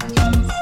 [0.00, 0.61] Thank you.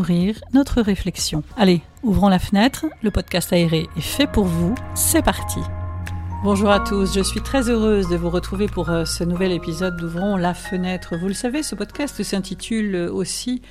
[0.53, 1.43] notre réflexion.
[1.57, 5.59] Allez, ouvrons la fenêtre, le podcast aéré est fait pour vous, c'est parti
[6.43, 9.95] Bonjour à tous, je suis très heureuse de vous retrouver pour euh, ce nouvel épisode
[9.97, 11.15] d'Ouvrons la fenêtre.
[11.15, 13.61] Vous le savez, ce podcast s'intitule aussi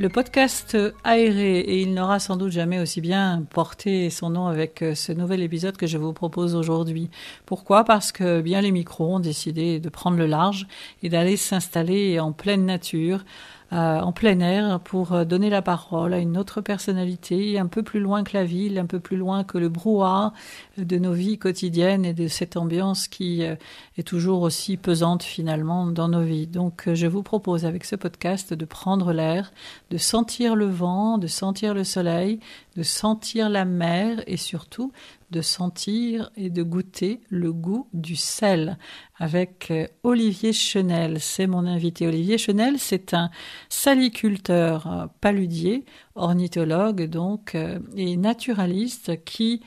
[0.00, 4.80] le podcast aéré et il n'aura sans doute jamais aussi bien porté son nom avec
[4.80, 7.10] euh, ce nouvel épisode que je vous propose aujourd'hui.
[7.44, 7.84] Pourquoi?
[7.84, 10.66] Parce que bien les micros ont décidé de prendre le large
[11.02, 13.24] et d'aller s'installer en pleine nature euh,
[13.72, 18.00] en plein air pour euh, donner la parole à une autre personnalité, un peu plus
[18.00, 20.32] loin que la ville, un peu plus loin que le brouhaha
[20.76, 23.54] de nos vies quotidiennes et de cette ambiance qui euh,
[23.96, 26.46] est toujours aussi pesante finalement dans nos vies.
[26.46, 29.52] Donc je vous propose avec ce podcast de prendre l'air,
[29.90, 32.40] de sentir le vent, de sentir le soleil,
[32.76, 34.92] de sentir la mer et surtout
[35.30, 38.78] de sentir et de goûter le goût du sel
[39.20, 41.20] avec euh, Olivier Chenel.
[41.20, 42.08] C'est mon invité.
[42.08, 43.30] Olivier Chenel, c'est un
[43.68, 49.62] saliculteur euh, paludier, ornithologue donc, euh, et naturaliste qui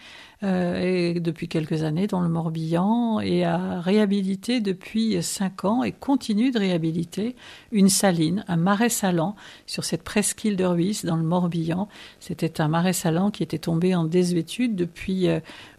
[0.46, 6.52] est depuis quelques années dans le Morbihan et a réhabilité depuis cinq ans et continue
[6.52, 7.38] de réhabiliter
[7.72, 11.88] une saline, un marais salant sur cette presqu'île de Ruisse dans le Morbihan.
[12.20, 15.30] C'était un marais salant qui était tombé en désuétude depuis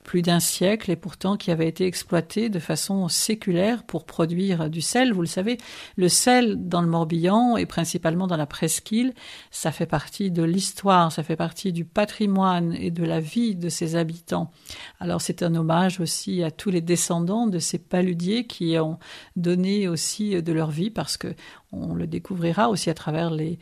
[0.04, 4.82] plus d'un siècle et pourtant qui avait été exploité de façon séculaire pour produire du
[4.82, 5.12] sel.
[5.12, 5.58] Vous le savez,
[5.96, 9.14] le sel dans le Morbihan et principalement dans la presqu'île,
[9.50, 13.70] ça fait partie de l'histoire, ça fait partie du patrimoine et de la vie de
[13.70, 14.52] ses habitants.
[15.00, 18.98] Alors c'est un hommage aussi à tous les descendants de ces paludiers qui ont
[19.36, 21.34] donné aussi de leur vie parce que
[21.80, 23.58] on le découvrira aussi à travers les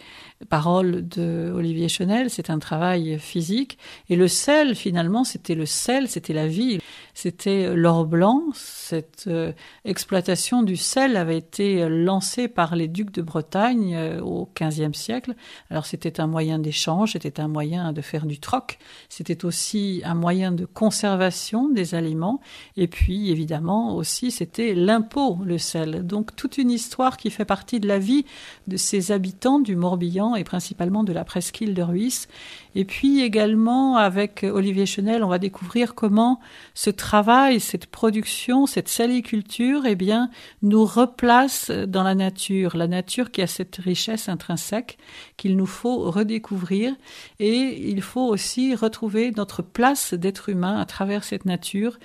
[0.48, 2.30] paroles de Olivier Chenel.
[2.30, 3.78] C'est un travail physique.
[4.08, 6.78] Et le sel, finalement, c'était le sel, c'était la vie.
[7.14, 8.42] C'était l'or blanc.
[8.54, 9.52] Cette euh,
[9.84, 15.34] exploitation du sel avait été lancée par les ducs de Bretagne euh, au XVe siècle.
[15.70, 18.78] Alors c'était un moyen d'échange, c'était un moyen de faire du troc.
[19.08, 22.40] C'était aussi un moyen de conservation des aliments.
[22.76, 26.06] Et puis, évidemment, aussi, c'était l'impôt, le sel.
[26.06, 28.26] Donc toute une histoire qui fait partie de la vie
[28.66, 32.28] de ces habitants du Morbihan et principalement de la presqu'île de Ruisse.
[32.74, 36.40] Et puis également avec Olivier Chenel, on va découvrir comment
[36.74, 40.30] ce travail, cette production, cette saliculture, eh bien,
[40.62, 44.98] nous replace dans la nature, la nature qui a cette richesse intrinsèque
[45.36, 46.94] qu'il nous faut redécouvrir
[47.38, 51.98] et il faut aussi retrouver notre place d'être humain à travers cette nature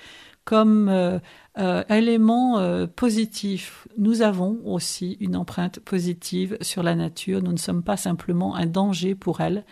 [0.44, 1.18] comme euh,
[1.58, 7.42] euh, élément euh, positif, nous avons aussi une empreinte positive sur la nature.
[7.42, 9.64] Nous ne sommes pas simplement un danger pour elle.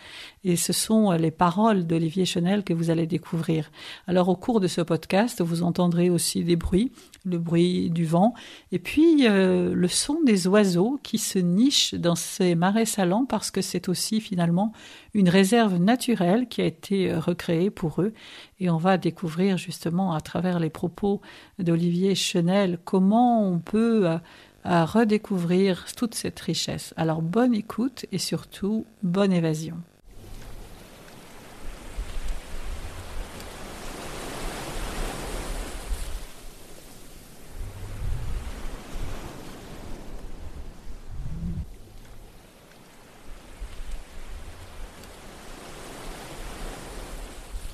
[0.43, 3.71] Et ce sont euh, les paroles d'Olivier Chenel que vous allez découvrir.
[4.05, 6.91] Alors au cours de ce podcast, vous entendrez aussi des bruits,
[7.23, 8.33] le bruit du vent,
[8.71, 13.61] et puis le son des oiseaux qui se nichent dans ces marais salants parce que
[13.61, 14.71] c'est aussi finalement
[15.13, 18.13] une réserve naturelle qui a été recréée pour eux.
[18.59, 21.21] Et on va découvrir justement à travers les propos
[21.59, 26.91] de Olivier Chenel, comment on peut euh, redécouvrir toute cette richesse.
[26.97, 29.77] Alors bonne écoute et surtout bonne évasion.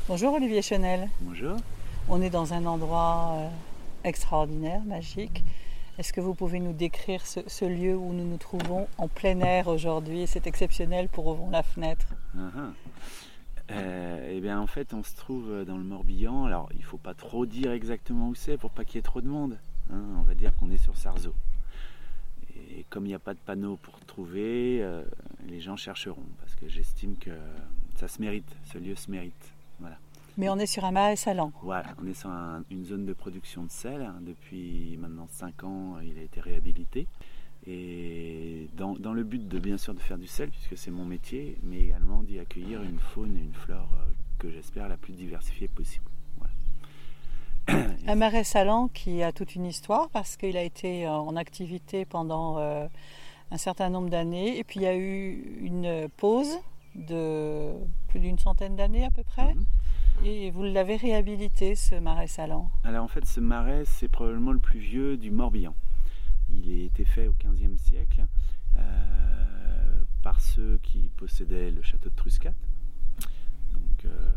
[0.10, 1.08] Bonjour Olivier Chenel.
[1.22, 1.56] Bonjour.
[2.10, 3.48] On est dans un endroit euh,
[4.04, 5.44] extraordinaire, magique.
[6.00, 9.68] Est-ce que vous pouvez nous décrire ce, lieu où nous nous trouvons en plein air
[9.68, 12.08] aujourd'hui C'est exceptionnel pour Ouvrons la fenêtre?
[12.36, 12.72] Uh
[13.70, 16.46] eh bien, en fait, on se trouve dans le Morbihan.
[16.46, 19.04] Alors, il ne faut pas trop dire exactement où c'est pour pas qu'il y ait
[19.04, 19.58] trop de monde.
[19.92, 20.02] Hein.
[20.20, 21.34] On va dire qu'on est sur Sarzeau.
[22.56, 25.04] Et comme il n'y a pas de panneau pour trouver, euh,
[25.48, 27.32] les gens chercheront parce que j'estime que
[27.96, 29.54] ça se mérite, ce lieu se mérite.
[29.80, 29.98] Voilà.
[30.38, 31.52] Mais on est sur un marais salant.
[31.62, 32.30] Voilà, on est sur
[32.72, 34.02] une zone de production de sel.
[34.02, 34.16] Hein.
[34.22, 37.08] Depuis maintenant 5 ans, il a été réhabilité.
[37.66, 41.58] Et dans, le but de bien sûr de faire du sel, puisque c'est mon métier,
[41.64, 45.68] mais également d'y accueillir une faune et une flore euh, que j'espère la plus diversifiée
[45.68, 46.06] possible.
[48.08, 52.58] Un marais salant qui a toute une histoire parce qu'il a été en activité pendant
[52.58, 56.58] un certain nombre d'années et puis il y a eu une pause
[56.96, 57.72] de
[58.10, 59.54] plus d'une centaine d'années à peu près.
[59.54, 59.66] Mhm.
[60.26, 64.60] Et vous l'avez réhabilité, ce marais salant Alors en fait, ce marais, c'est probablement le
[64.60, 65.76] plus vieux du Morbihan.
[66.50, 68.26] Il a été fait au XVe siècle
[68.78, 68.82] euh,
[70.22, 72.54] par ceux qui possédaient le château de Truscat.
[73.74, 74.30] Donc, euh,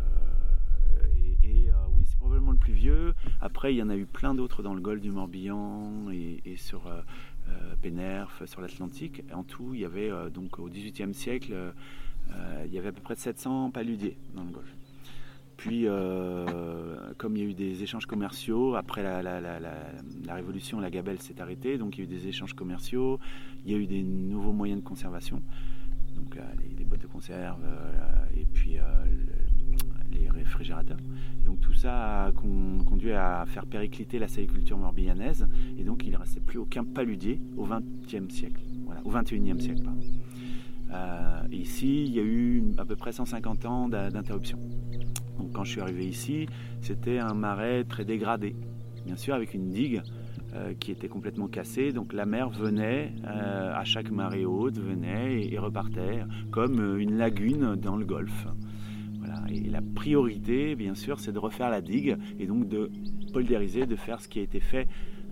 [1.44, 3.14] et, euh, oui, c'est probablement le plus vieux.
[3.40, 6.90] Après, il y en a eu plein d'autres dans le golfe du Morbihan et, sur
[7.80, 9.22] Pénerf, sur l'Atlantique.
[9.32, 11.54] En tout, il y avait donc au XVIIIe siècle,
[12.64, 14.75] il y avait à peu près 700 paludiers dans le golfe.
[15.56, 16.44] Puis, euh,
[17.16, 19.22] comme il y a eu des échanges commerciaux, après la,
[20.28, 23.18] Révolution, la gabelle s'est arrêtée, donc il y a eu des échanges commerciaux,
[23.64, 25.42] il y a eu des nouveaux moyens de conservation,
[26.14, 26.38] donc
[26.78, 28.82] les, boîtes de conserve, euh, et puis euh,
[30.12, 30.98] les réfrigérateurs.
[31.46, 35.48] Donc tout ça a conduit à faire péricliter la saliculture morbihanaise,
[35.78, 39.88] et donc il ne restait plus aucun paludier au XXe siècle, voilà, au XXIe siècle.
[41.50, 44.58] ici, il y a eu à peu près 150 ans d'interruption
[45.52, 46.46] quand je suis arrivé ici,
[46.80, 48.56] c'était un marais très dégradé,
[49.04, 50.02] bien sûr avec une digue
[50.54, 51.92] euh, qui était complètement cassée.
[51.92, 57.16] Donc la mer venait euh, à chaque marée haute, venait et, repartait comme euh, une
[57.16, 58.46] lagune dans le golfe.
[59.50, 62.90] Et la priorité, bien sûr, c'est de refaire la digue et donc de
[63.32, 64.86] poldériser, de faire ce qui a été fait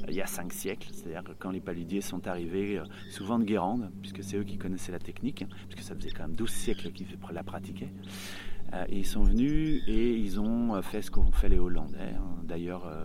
[0.08, 2.80] il y a cinq siècles, c'est-à-dire quand les paludiers sont arrivés,
[3.10, 6.36] souvent de Guérande, puisque c'est eux qui connaissaient la technique, puisque ça faisait quand même
[6.36, 7.92] 12 siècles qu'ils la pratiquaient.
[8.74, 12.14] Euh, ils sont venus et ils ont euh, fait ce qu'ont fait les Hollandais.
[12.16, 12.42] Hein.
[12.42, 13.04] D'ailleurs, euh,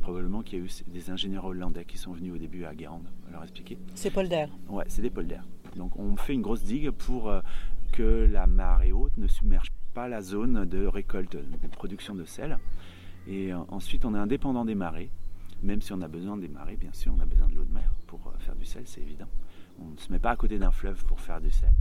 [0.00, 3.06] probablement qu'il y a eu des ingénieurs hollandais qui sont venus au début à Guérande
[3.30, 3.78] leur expliquer.
[3.94, 5.44] C'est polders Ouais, c'est des polders.
[5.76, 7.32] Donc on fait une grosse digue pour
[7.92, 12.58] que la marée haute ne submerge pas la zone de récolte, de production de sel.
[13.28, 15.10] Et ensuite, on est indépendant des marées.
[15.62, 17.72] Même si on a besoin des marées, bien sûr, on a besoin de l'eau de
[17.72, 19.28] mer pour faire du sel, c'est évident.
[19.80, 21.72] On ne se met pas à côté d'un fleuve pour faire du sel.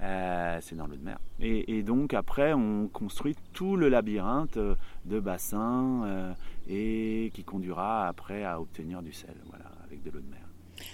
[0.00, 1.18] Euh, c'est dans l'eau de mer.
[1.40, 6.32] Et, donc après, on construit tout le labyrinthe de bassins euh,
[6.68, 10.46] et qui conduira après à obtenir du sel, voilà, avec de l'eau de mer.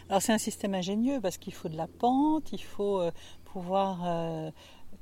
[0.08, 3.10] Alors c'est un système ingénieux parce qu'il faut de la pente, il faut euh,
[3.44, 4.52] pouvoir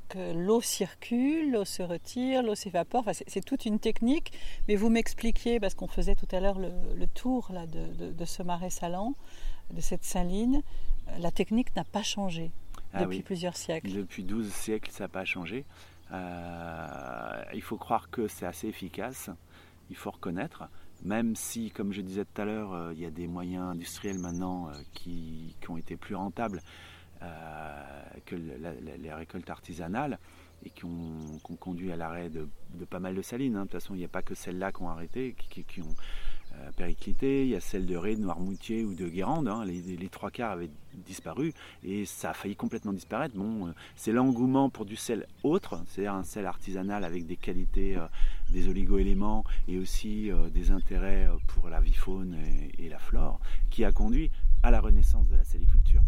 [0.08, 3.02] que l'eau circule, l'eau se retire, l'eau s'évapore.
[3.06, 4.32] Enfin, c'est toute une technique.
[4.66, 8.42] Mais vous m'expliquiez, parce qu'on faisait tout à l'heure le, tour là, de, de, ce
[8.42, 9.14] marais salant,
[9.72, 10.62] de cette saline,
[11.18, 12.50] la technique n'a pas changé.
[12.92, 13.90] Ah depuis plusieurs siècles.
[13.90, 15.64] Depuis 12 siècles, ça n'a pas changé.
[16.12, 19.30] Euh, il faut croire que c'est assez efficace,
[19.88, 20.64] il faut reconnaître,
[21.02, 24.18] même si, comme je disais tout à l'heure, euh, il y a des moyens industriels
[24.18, 26.60] maintenant euh, qui, ont été plus rentables
[28.26, 30.18] que les récoltes artisanales
[30.64, 32.48] et qui ont, conduit à l'arrêt de,
[32.90, 33.54] pas mal de salines.
[33.54, 33.60] Hein.
[33.60, 35.94] De toute façon, il n'y a pas que celles-là qui ont arrêté, qui ont
[36.76, 39.48] périclité, il y a celle de Ré, de Noirmoutier ou de Guérande.
[39.48, 39.64] Hein.
[39.64, 40.70] les, trois quarts avaient
[41.06, 41.52] disparu
[41.82, 43.34] et ça a failli complètement disparaître.
[43.36, 47.96] Bon, euh, c'est l'engouement pour du sel autre, c'est-à-dire un sel artisanal avec des qualités,
[47.96, 48.06] euh,
[48.50, 52.36] des oligo-éléments et aussi des intérêts pour la vie faune
[52.78, 53.40] et, la flore,
[53.70, 54.30] qui a conduit
[54.62, 56.02] à la renaissance de la saliculture.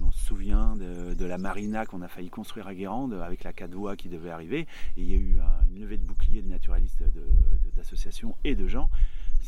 [0.00, 3.96] on se souvient de, la marina qu'on a failli construire à Guérande avec la cadoua
[3.96, 4.60] qui devait arriver.
[4.96, 5.40] Et il y a eu
[5.70, 7.02] une levée de boucliers de naturalistes,
[7.74, 8.88] d'associations et de gens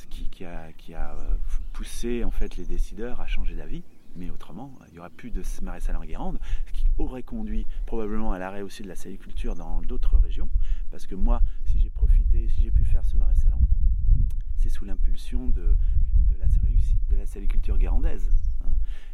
[0.06, 1.36] qui, a, euh,
[1.72, 3.82] poussé en fait les décideurs à changer d'avis.
[4.16, 8.32] Mais autrement, il n'y aurait plus de maréchal en Guérande, ce qui aurait conduit probablement
[8.32, 10.48] à l'arrêt aussi de la saliculture dans d'autres régions.
[10.90, 13.52] Parce que moi, si j'ai profité, si j'ai pu faire ce maréchal,
[14.56, 15.76] c'est sous l'impulsion de,
[17.16, 18.30] la, saliculture guérandaise
[18.64, 18.70] hein.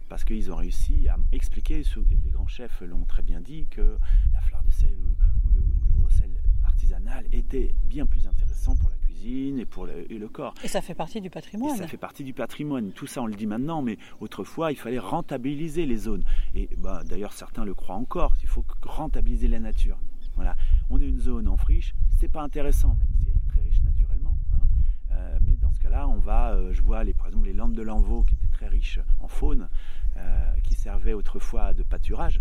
[0.09, 3.99] parce qu'ils ont réussi à expliquer, et les grands chefs l'ont très bien dit, que
[4.33, 6.31] la fleur de sel ou, le, ou le, gros sel
[6.65, 10.55] artisanal était bien plus intéressant pour la et pour le, le corps.
[10.63, 11.77] Et ça fait partie du patrimoine.
[11.77, 12.93] ça fait partie du patrimoine.
[12.93, 16.25] Tout ça, on le dit maintenant, mais autrefois, il fallait rentabiliser les zones.
[16.55, 18.35] Et bah, d'ailleurs, certains le croient encore.
[18.43, 19.99] Il faut rentabiliser la nature.
[20.35, 20.55] Voilà.
[20.91, 23.83] On est une zone en friche, c'est pas intéressant, même si elle est très riche
[23.83, 24.37] naturellement.
[24.55, 24.67] Hein.
[25.13, 27.75] Euh, mais dans ce cas-là, on va, euh, je vois les, par exemple les landes
[27.75, 29.69] de l'Envaux qui étaient très riches en faune,
[30.17, 32.41] euh, qui servaient autrefois de pâturage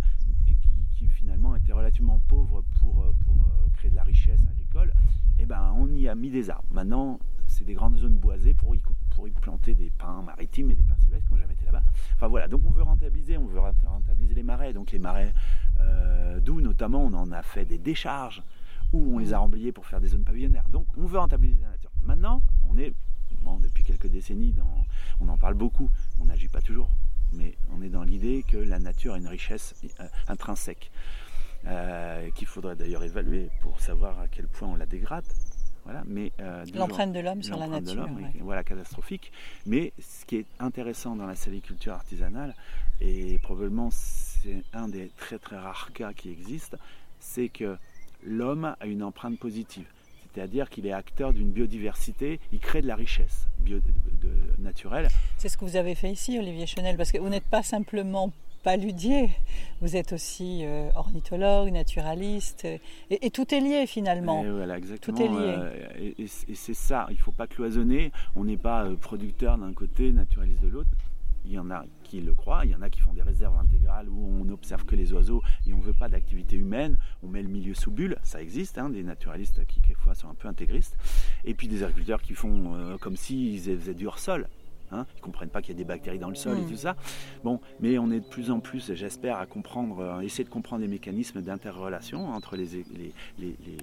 [0.95, 4.93] qui, finalement étaient relativement pauvres pour, pour créer de la richesse agricole.
[5.39, 6.67] Eh ben, on y a mis des arbres.
[6.71, 10.75] Maintenant, c'est des grandes zones boisées pour y, pour y planter des pins maritimes et
[10.75, 11.83] des pins sylvestres quand j'avais été là-bas.
[12.15, 14.73] Enfin voilà, donc on veut rentabiliser, on veut rentabiliser les marais.
[14.73, 15.33] Donc les marais
[15.79, 18.43] euh, d'où notamment on en a fait des décharges
[18.93, 20.67] où on les a remblayés pour faire des zones pavillonnaires.
[20.69, 21.91] Donc on veut rentabiliser la nature.
[22.03, 22.93] Maintenant, on est,
[23.61, 24.55] depuis quelques décennies,
[25.19, 26.89] on en parle beaucoup, on n'agit pas toujours,
[27.34, 30.91] mais on est dans l'idée que la nature a une richesse euh, intrinsèque.
[31.67, 35.25] Euh, qu'il faudrait d'ailleurs évaluer pour savoir à quel point on la dégrade.
[35.84, 36.32] Voilà, mais
[36.75, 39.32] l'empreinte de l'homme sur la nature, est, voilà, catastrophique.
[39.65, 42.53] Mais ce qui est intéressant dans la saliculture artisanale,
[43.01, 46.77] et probablement c'est un des très très rares cas qui existent,
[47.20, 47.77] c'est que
[48.24, 49.88] l'homme a une empreinte positive.
[50.36, 53.48] C'est-à-dire qu'il est acteur d'une biodiversité, il crée de la richesse
[54.60, 55.08] naturelle.
[55.38, 58.34] C'est ce que vous avez fait ici, Olivier Chenel, parce que vous n'êtes pas simplement
[58.62, 59.30] paludier,
[59.80, 62.68] vous êtes aussi euh, ornithologue, naturaliste,
[63.10, 64.44] et, tout est lié finalement.
[64.44, 65.18] Et voilà, exactement.
[65.18, 65.56] Tout est lié.
[65.58, 68.12] Euh, et, c'est ça, il ne faut pas cloisonner.
[68.36, 70.89] On n'est pas euh, producteur d'un côté, naturaliste de l'autre.
[71.46, 73.57] Il y en a qui le croient, il y en a qui font des réserves
[73.57, 77.27] intégrales où on n'observe que les oiseaux et on ne veut pas d'activité humaine, on
[77.27, 80.47] met le milieu sous bulle, ça existe, hein, des naturalistes qui quelquefois sont un peu
[80.47, 80.97] intégristes,
[81.43, 84.47] et puis des agriculteurs qui font euh, comme s'ils faisaient du hors-sol.
[84.91, 86.69] Hein, ils ne comprennent pas qu'il y a des bactéries dans le sol et hmm.
[86.69, 86.95] tout ça.
[87.43, 90.83] Bon, mais on est de plus en plus, j'espère, à comprendre, à essayer de comprendre
[90.83, 93.75] les mécanismes d'interrelation entre les, les, les,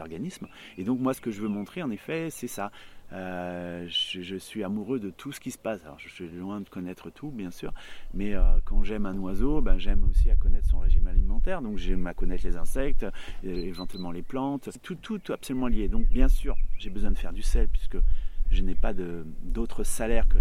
[0.00, 0.48] organismes.
[0.78, 2.70] Et donc moi, ce que je veux montrer, en effet, c'est ça.
[3.12, 5.82] Euh, je, suis amoureux de tout ce qui se passe.
[5.84, 7.72] Alors, je suis loin de connaître tout, bien sûr,
[8.14, 11.60] mais euh, quand j'aime un oiseau, ben, j'aime aussi à connaître son régime alimentaire.
[11.60, 13.10] Donc, j'aime à connaître les insectes, euh,
[13.44, 15.88] éventuellement les plantes, tout, tout, absolument lié.
[15.88, 17.98] Donc, bien sûr, j'ai besoin de faire du sel puisque
[18.50, 20.38] je n'ai pas d'autre salaire que,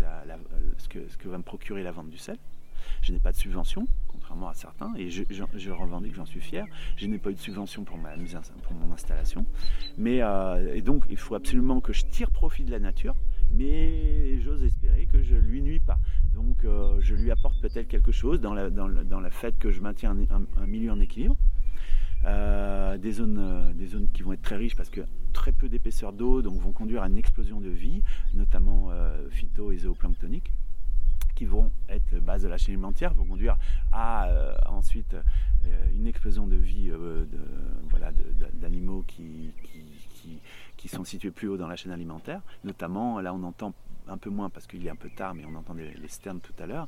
[0.77, 2.37] ce que, ce que va me procurer la vente du sel.
[3.01, 3.87] Je n'ai pas de subvention,
[4.49, 6.65] à certains, et je, je, revendique, j'en suis fier.
[6.97, 8.11] Je n'ai pas eu de subvention pour, ma
[8.63, 9.45] pour mon installation.
[9.97, 13.15] Mais, euh, et donc, il faut absolument que je tire profit de la nature,
[13.51, 15.99] mais j'ose espérer que je lui nuis pas.
[16.33, 19.81] Donc, euh, je lui apporte peut-être quelque chose dans la, dans, dans fait que je
[19.81, 21.35] maintiens un, milieu en équilibre.
[22.25, 25.01] Euh, des, zones, des zones qui vont être très riches parce que
[25.33, 28.89] très peu d'épaisseur d'eau, donc vont conduire à une explosion de vie, notamment
[29.31, 30.51] phyto et zooplanctonique
[31.41, 33.57] qui vont être base de la chaîne alimentaire, vont conduire
[33.91, 37.39] à euh, ensuite euh, une explosion de vie euh, de,
[37.89, 38.11] voilà,
[38.53, 39.51] d'animaux qui,
[40.13, 40.39] qui,
[40.77, 42.43] qui, sont situés plus haut dans la chaîne alimentaire.
[42.63, 43.73] Notamment, là on entend
[44.07, 46.53] un peu moins parce qu'il est un peu tard, mais on entendait les sternes tout
[46.59, 46.87] à l'heure.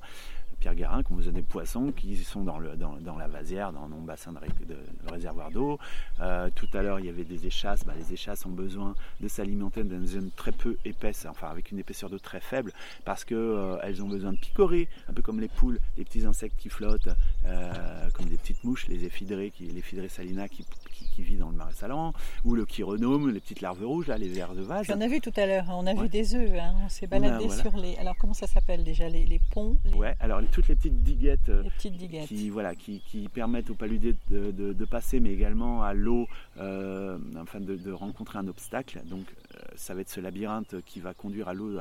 [0.63, 3.99] Pierre Guérin, qu'on a des poissons qui sont dans, le, dans, la vasière, dans mon
[3.99, 4.77] bassin de,
[5.11, 5.77] réservoir d'eau.
[6.21, 7.83] Euh, tout à l'heure, il y avait des échasses.
[7.83, 11.71] Bah, les échasses ont besoin de s'alimenter dans une zone très peu épaisse, enfin avec
[11.71, 12.71] une épaisseur d'eau très faible,
[13.03, 16.55] parce qu'elles euh, ont besoin de picorer, un peu comme les poules, les petits insectes
[16.57, 17.09] qui flottent,
[17.45, 20.65] euh, comme des petites mouches, les éphidrées, qui, les salina qui,
[21.13, 24.27] qui, vit dans le marais salant, ou le chironome, les petites larves rouges, là, les
[24.27, 24.85] vers de vase.
[24.85, 26.75] J'en ai vu tout à l'heure, on a vu des œufs, hein.
[26.83, 27.95] on s'est baladé sur les.
[27.97, 31.63] Alors comment ça s'appelle déjà les, les ponts Ouais, alors toutes les petites diguettes, euh,
[31.63, 32.27] les petites diguettes.
[32.27, 36.27] Qui, voilà, qui, qui, permettent aux paludés de, de, passer, mais également à l'eau,
[36.59, 39.01] euh, enfin de, de, rencontrer un obstacle.
[39.05, 41.79] Donc euh, ça va être ce labyrinthe qui va conduire à l'eau.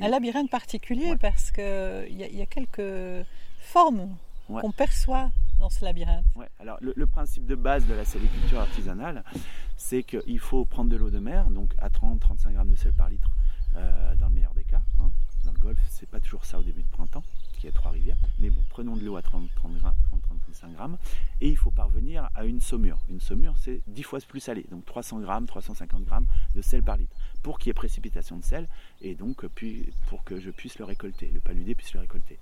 [0.00, 3.26] Un labyrinthe particulier parce qu'il y, a, y a quelques
[3.60, 4.08] formes
[4.48, 6.24] qu'on perçoit dans ce labyrinthe.
[6.58, 9.24] Alors le, principe de base de la saliculture artisanale,
[9.76, 13.08] c'est qu'il faut prendre de l'eau de mer, donc à 30-35 grammes de sel par
[13.08, 13.30] litre,
[13.74, 14.82] dans le meilleur des cas.
[15.00, 15.10] Hein.
[15.44, 17.22] Dans le golfe, c'est pas toujours ça au début de printemps
[17.56, 18.16] qui a trois rivières.
[18.38, 20.98] Mais bon, prenons de l'eau à 30-35 grammes.
[21.40, 22.98] Et il faut parvenir à une saumure.
[23.08, 24.66] Une saumure, c'est 10 fois plus salé.
[24.70, 27.14] Donc 300 grammes, 350 grammes de sel par litre.
[27.42, 28.68] Pour qu'il y ait précipitation de sel
[29.00, 32.38] et donc puis, pour que je puisse le récolter, le paludé puisse le récolter.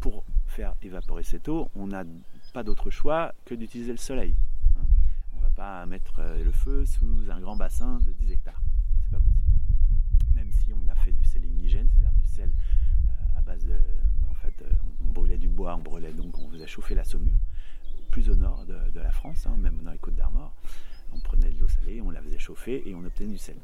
[0.00, 2.04] Pour faire évaporer cette eau, on n'a
[2.52, 4.34] pas d'autre choix que d'utiliser le soleil.
[4.76, 4.84] Hein.
[5.34, 8.62] On ne va pas mettre euh, le feu sous un grand bassin de 10 hectares.
[9.04, 9.36] C'est pas possible.
[10.34, 12.52] Même si on a fait du sel indigène, c'est-à-dire du sel
[14.28, 14.70] en fait, euh,
[15.04, 17.36] on brûlait du bois, on brûlait donc, on faisait chauffer la saumure,
[18.10, 20.52] plus au nord de, la France, hein, même dans les côtes d'Armor.
[21.12, 23.56] On prenait de l'eau salée, on la faisait chauffer et on obtenait du sel.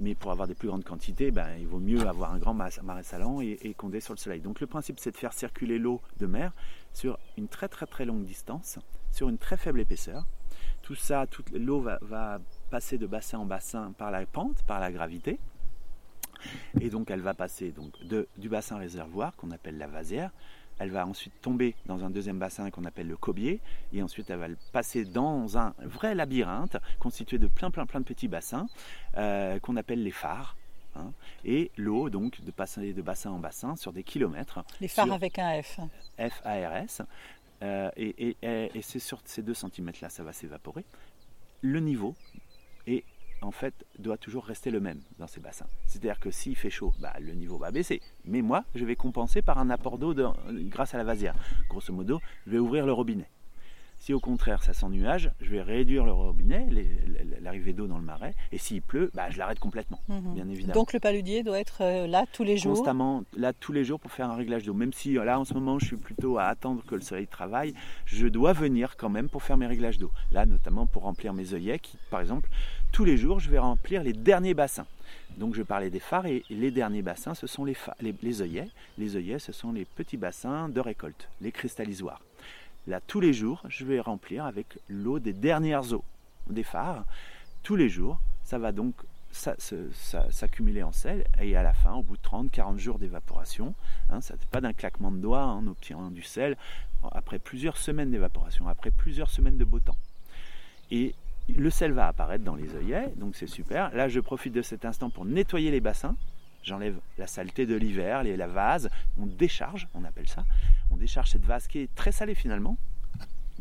[0.00, 3.02] Mais pour avoir des plus grandes quantités, ben, il vaut mieux avoir un grand marais
[3.02, 4.40] salant et, et conder sur le soleil.
[4.40, 6.52] Donc le principe, c'est de faire circuler l'eau de mer
[6.94, 8.78] sur une très très très longue distance,
[9.12, 10.24] sur une très faible épaisseur.
[10.82, 12.40] Tout ça, toute l'eau va,
[12.70, 15.38] passer de bassin en bassin par la pente, par la gravité.
[16.80, 17.92] Et donc elle va passer donc
[18.38, 20.30] du bassin réservoir qu'on appelle la vasière.
[20.80, 23.60] Elle va ensuite tomber dans un deuxième bassin qu'on appelle le cobier.
[23.92, 28.04] Et ensuite elle va passer dans un vrai labyrinthe constitué de plein plein plein de
[28.04, 28.66] petits bassins
[29.16, 30.56] euh, qu'on appelle les phares.
[30.96, 31.12] Hein.
[31.44, 34.64] et l'eau, donc, de passer de bassin en bassin sur des kilomètres.
[34.80, 35.78] Les phares avec un F.
[36.18, 37.02] F-A-R-S.
[37.62, 40.84] Euh, et, et c'est sur ces deux centimètres-là, ça va s'évaporer.
[41.62, 42.16] Le niveau
[42.88, 43.04] est
[43.42, 45.66] en fait, doit toujours rester le même dans ces bassins.
[45.86, 48.00] C'est-à-dire que s'il fait chaud, bah, le niveau va baisser.
[48.24, 50.14] Mais moi, je vais compenser par un apport d'eau
[50.50, 51.34] grâce à la vasière.
[51.68, 53.28] Grosso modo, je vais ouvrir le robinet.
[54.00, 56.66] Si au contraire ça s'ennuage, je vais réduire le robinet,
[57.42, 60.34] l'arrivée d'eau dans le marais, et s'il pleut, bah, je l'arrête complètement, mhm.
[60.34, 60.72] bien évidemment.
[60.72, 64.00] Donc le paludier doit être euh, là tous les jours Constamment, là tous les jours
[64.00, 64.72] pour faire un réglage d'eau.
[64.72, 67.74] Même si là en ce moment je suis plutôt à attendre que le soleil travaille,
[68.06, 70.10] je dois venir quand même pour faire mes réglages d'eau.
[70.32, 72.48] Là notamment pour remplir mes œillets, qui par exemple,
[72.92, 74.86] tous les jours je vais remplir les derniers bassins.
[75.36, 77.76] Donc je parlais des phares et les derniers bassins, ce sont les,
[78.22, 78.68] les œillets.
[78.98, 82.20] Les œillets, ce sont les petits bassins de récolte, les cristallisoires.
[82.86, 86.04] Là, tous les jours, je vais remplir avec l'eau des dernières eaux
[86.48, 87.04] des phares.
[87.62, 88.94] Tous les jours, ça va donc
[89.30, 93.74] s'accumuler en sel et à la fin, au bout de 30-40 jours d'évaporation,
[94.08, 96.56] hein, ça n'est pas d'un claquement de doigts, on obtient du sel
[97.12, 99.96] après plusieurs semaines d'évaporation, après plusieurs semaines de beau temps.
[100.90, 101.14] Et
[101.56, 103.94] le sel va apparaître dans les œillets, donc c'est super.
[103.94, 106.16] Là, je profite de cet instant pour nettoyer les bassins.
[106.62, 110.44] J'enlève la saleté de l'hiver, la vase, on décharge, on appelle ça.
[110.90, 112.76] On décharge cette vase qui est très salée finalement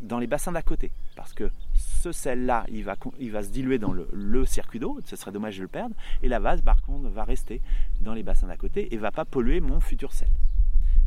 [0.01, 0.91] dans les bassins d'à côté.
[1.15, 5.15] Parce que ce sel-là, il va, il va se diluer dans le, circuit d'eau, ce
[5.15, 5.95] serait dommage de le perdre.
[6.23, 7.61] Et la vase, par contre, va rester
[8.01, 10.29] dans les bassins d'à côté et va pas polluer mon futur sel.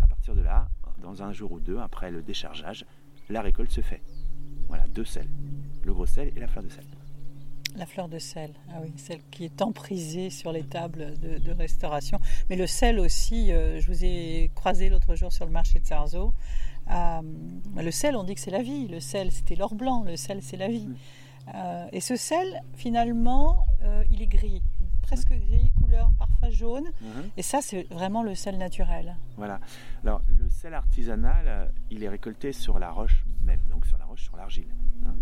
[0.02, 0.68] À partir de là,
[1.02, 2.84] dans un jour ou deux, après le déchargeage,
[3.28, 4.02] la récolte se fait.
[4.68, 5.28] Voilà, deux sels.
[5.84, 6.84] Le gros sel et la fleur de sel.
[7.74, 12.18] La fleur de sel, ah oui, celle qui est emprisée sur les tables de, restauration.
[12.50, 15.86] Mais le sel aussi, euh, je vous ai croisé l'autre jour sur le marché de
[15.86, 16.34] Sarzeau.
[16.90, 17.20] Euh,
[17.74, 18.88] le sel, on dit que c'est la vie.
[18.88, 20.02] Le sel, c'était l'or blanc.
[20.02, 20.86] Le sel, c'est la vie.
[21.54, 23.64] Euh, et ce sel, finalement,
[24.10, 24.62] il est gris,
[25.00, 26.90] presque gris, couleur parfois jaune.
[27.00, 27.30] Mhm.
[27.38, 29.16] Et ça, c'est vraiment le sel naturel.
[29.38, 29.60] Voilà.
[30.02, 34.22] Alors, le sel artisanal, il est récolté sur la roche même, donc sur la roche,
[34.22, 34.74] sur l'argile.
[35.06, 35.14] Hein.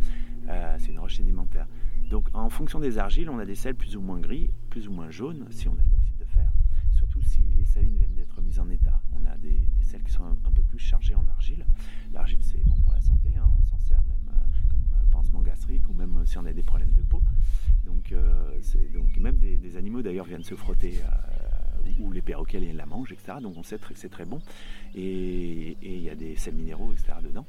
[0.78, 1.66] c'est une roche sédimentaire.
[2.10, 4.92] Donc en fonction des argiles, on a des sels plus ou moins gris, plus ou
[4.92, 6.52] moins jaunes si on a de l'oxyde de fer.
[6.92, 9.00] Surtout si les salines viennent d'être mises en état.
[9.12, 11.64] On a des, sels qui sont un, peu plus chargés en argile.
[12.12, 13.48] L'argile c'est bon pour la santé, hein.
[13.56, 16.64] on s'en sert même euh, comme euh, pansement gastrique ou même si on a des
[16.64, 17.22] problèmes de peau.
[17.86, 18.60] Donc, euh,
[18.92, 21.00] donc même des, animaux d'ailleurs viennent se frotter
[22.00, 23.38] ou les perroquets la mangent, etc.
[23.40, 24.40] Donc on sait que c'est très bon.
[24.96, 27.14] Et il y a des sels minéraux, etc.
[27.22, 27.46] dedans.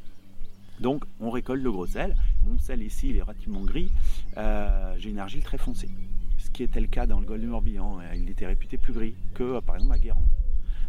[0.82, 2.16] Donc on récolte le gros sel.
[2.44, 3.92] Mon sel ici, il est relativement gris.
[4.38, 5.90] Euh, j'ai une argile très foncée.
[6.40, 8.00] Ce qui était le cas dans le golfe du Morbihan.
[8.00, 10.28] Euh, il était réputé plus gris que euh, par exemple à Guérande.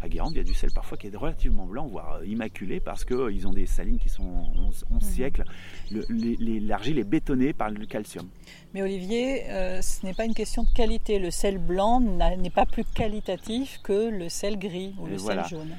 [0.01, 3.05] À Guérande, il y a du sel parfois qui est relativement blanc, voire immaculé, parce
[3.05, 5.01] qu'ils ont des salines qui sont 11, mhm.
[5.01, 5.45] siècles.
[5.93, 8.27] L'argile est bétonnée par le calcium.
[8.75, 9.45] Mais Olivier,
[9.81, 11.21] ce n'est pas une question de qualité.
[11.21, 15.71] Le sel blanc n'est pas plus qualitatif que le sel gris ou le sel jaune.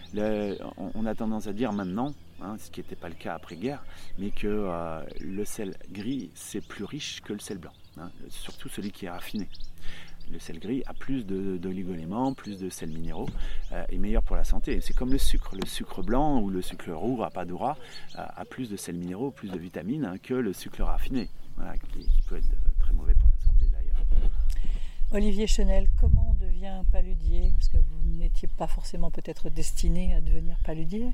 [0.95, 3.83] on a tendance à dire maintenant, Hein, ce qui n'était pas le cas après-guerre,
[4.17, 8.69] mais que euh, le sel gris, c'est plus riche que le sel blanc, hein, surtout
[8.69, 9.47] celui qui est raffiné.
[10.31, 13.29] Le sel gris a plus d'oligoéléments, plus de sels minéraux,
[13.71, 14.81] euh, et meilleur pour la santé.
[14.81, 15.55] C'est comme le sucre.
[15.55, 17.77] Le sucre blanc ou le sucre roux, rapadura,
[18.17, 21.29] euh, a plus de sels minéraux, plus de vitamines hein, que le sucre raffiné,
[21.91, 24.31] qui, peut être très mauvais pour la santé d'ailleurs.
[25.11, 27.51] Olivier Chenel, comment on devient paludier?
[27.53, 31.11] Parce que vous n'étiez pas forcément peut-être destiné à devenir paludier?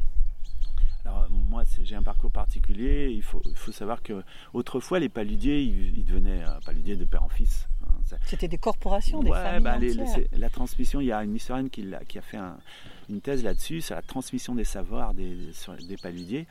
[1.06, 6.44] Alors moi j'ai un parcours particulier, il faut, savoir que autrefois les paludiers ils, devenaient
[6.44, 7.68] euh, paludiers de père en fils.
[7.86, 11.94] Hein, C'était des corporations, des familles bah, La transmission, il y a une historienne qui,
[11.94, 12.40] a, qui a fait
[13.10, 15.52] une thèse là-dessus, sur la transmission des savoirs des,
[15.88, 16.48] des paludiers.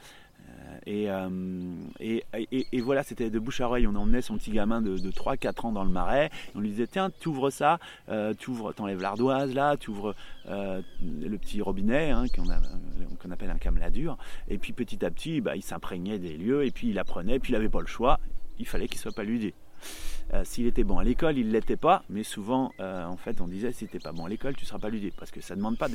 [0.87, 3.87] Euh, et, voilà, c'était de bouche à oreille.
[3.87, 6.31] On emmenait son petit gamin de, 3-4 ans dans le marais.
[6.55, 7.79] on lui disait Tiens, tu ouvres ça,
[8.09, 8.35] euh,
[8.77, 10.15] t'enlèves l'ardoise là, tu ouvres
[10.49, 14.17] euh, le petit robinet hein, qu'on, appelle un cameladure.
[14.49, 17.39] Et puis petit à petit, bah, il s'imprégnait des lieux et puis il apprenait.
[17.39, 18.19] Puis il n'avait pas le choix.
[18.59, 19.55] Il fallait qu'il soit pas paludé.
[20.35, 23.41] Euh, s'il était bon à l'école, il ne l'était pas, mais souvent, euh, en fait,
[23.41, 25.31] on disait si tu n'es pas bon à l'école, tu ne seras pas ludé, parce
[25.31, 25.89] que ça ne demande pas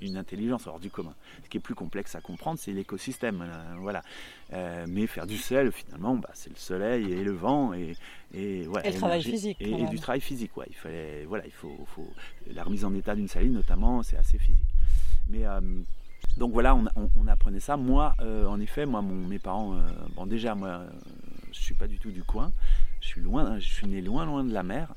[0.00, 1.14] une, intelligence hors du commun.
[1.44, 3.42] Ce qui est plus complexe à comprendre, c'est l'écosystème.
[3.42, 4.02] Euh, voilà.
[4.88, 7.94] mais faire du sel, finalement, bah, c'est le soleil et le vent et,
[8.32, 9.58] et, le travail physique.
[9.60, 10.66] Et, du travail physique, ouais.
[10.70, 12.10] Il fallait, voilà, il faut, faut
[12.54, 14.64] la remise en état d'une saline, notamment, c'est assez physique.
[15.28, 15.44] Mais
[16.38, 17.76] donc voilà, on, apprenait ça.
[17.76, 19.78] Moi, en effet, moi, mon, mes parents,
[20.16, 20.84] bon déjà, moi,
[21.52, 22.50] je suis pas du tout du coin.
[23.02, 24.94] Je suis loin, je suis né loin, loin de la mer.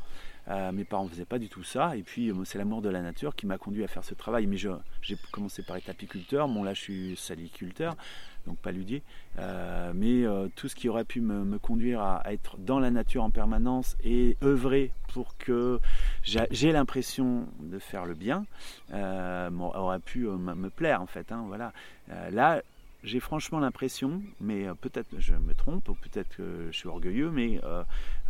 [0.47, 1.97] Euh, mes parents ne faisaient pas du tout ça.
[1.97, 4.45] Et puis, euh, c'est l'amour de la nature qui m'a conduit à faire ce travail.
[4.45, 6.47] Mais j'ai commencé par être apiculteur.
[6.47, 7.97] Bon, là, je suis saliculteur,
[8.45, 9.01] donc paludier.
[9.39, 10.23] Euh, mais
[10.55, 14.37] tout ce qui aurait pu me, conduire à, être dans la nature en permanence et
[14.43, 15.79] œuvrer pour que
[16.21, 18.45] j'ai l'impression de faire le bien,
[18.93, 21.31] aurait pu me plaire, en fait.
[21.31, 21.73] Hein, voilà.
[22.29, 22.61] là,
[23.05, 27.29] j'ai franchement l'impression, mais euh, peut-être je me trompe, ou peut-être que je suis orgueilleux,
[27.29, 27.83] mais euh,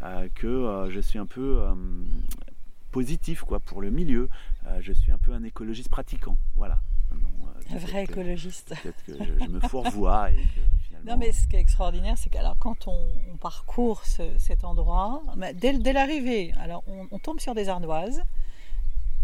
[0.04, 1.64] euh, que je suis un peu
[2.92, 4.30] positif quoi, pour le milieu.
[4.82, 6.38] je suis un peu un écologiste pratiquant.
[6.56, 6.80] Voilà.
[7.72, 8.76] un vrai écologiste.
[8.82, 12.58] Peut-être que je, me fourvoie et que Non, mais ce qui est extraordinaire, c'est qu'alors
[12.60, 15.22] quand on, parcourt cet endroit,
[15.56, 18.24] dès, dès l'arrivée, alors on, tombe sur des ardoises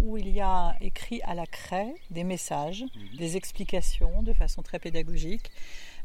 [0.02, 3.18] où il y a écrit à la craie des messages, mhm.
[3.18, 5.52] des explications de façon très pédagogique,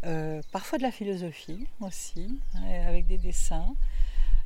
[0.04, 2.38] euh, parfois de la philosophie aussi,
[2.86, 3.74] avec des dessins.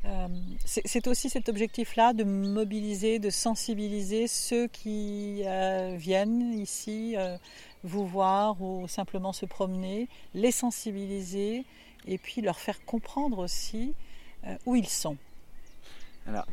[0.07, 0.29] Euh,
[0.65, 7.17] c'est aussi cet objectif-là de mobiliser, de sensibiliser ceux qui euh, viennent ici
[7.85, 11.65] vous voir ou simplement se promener, les sensibiliser
[12.07, 13.93] et puis leur faire comprendre aussi
[14.65, 15.19] où ils sont.
[16.27, 16.47] Alors,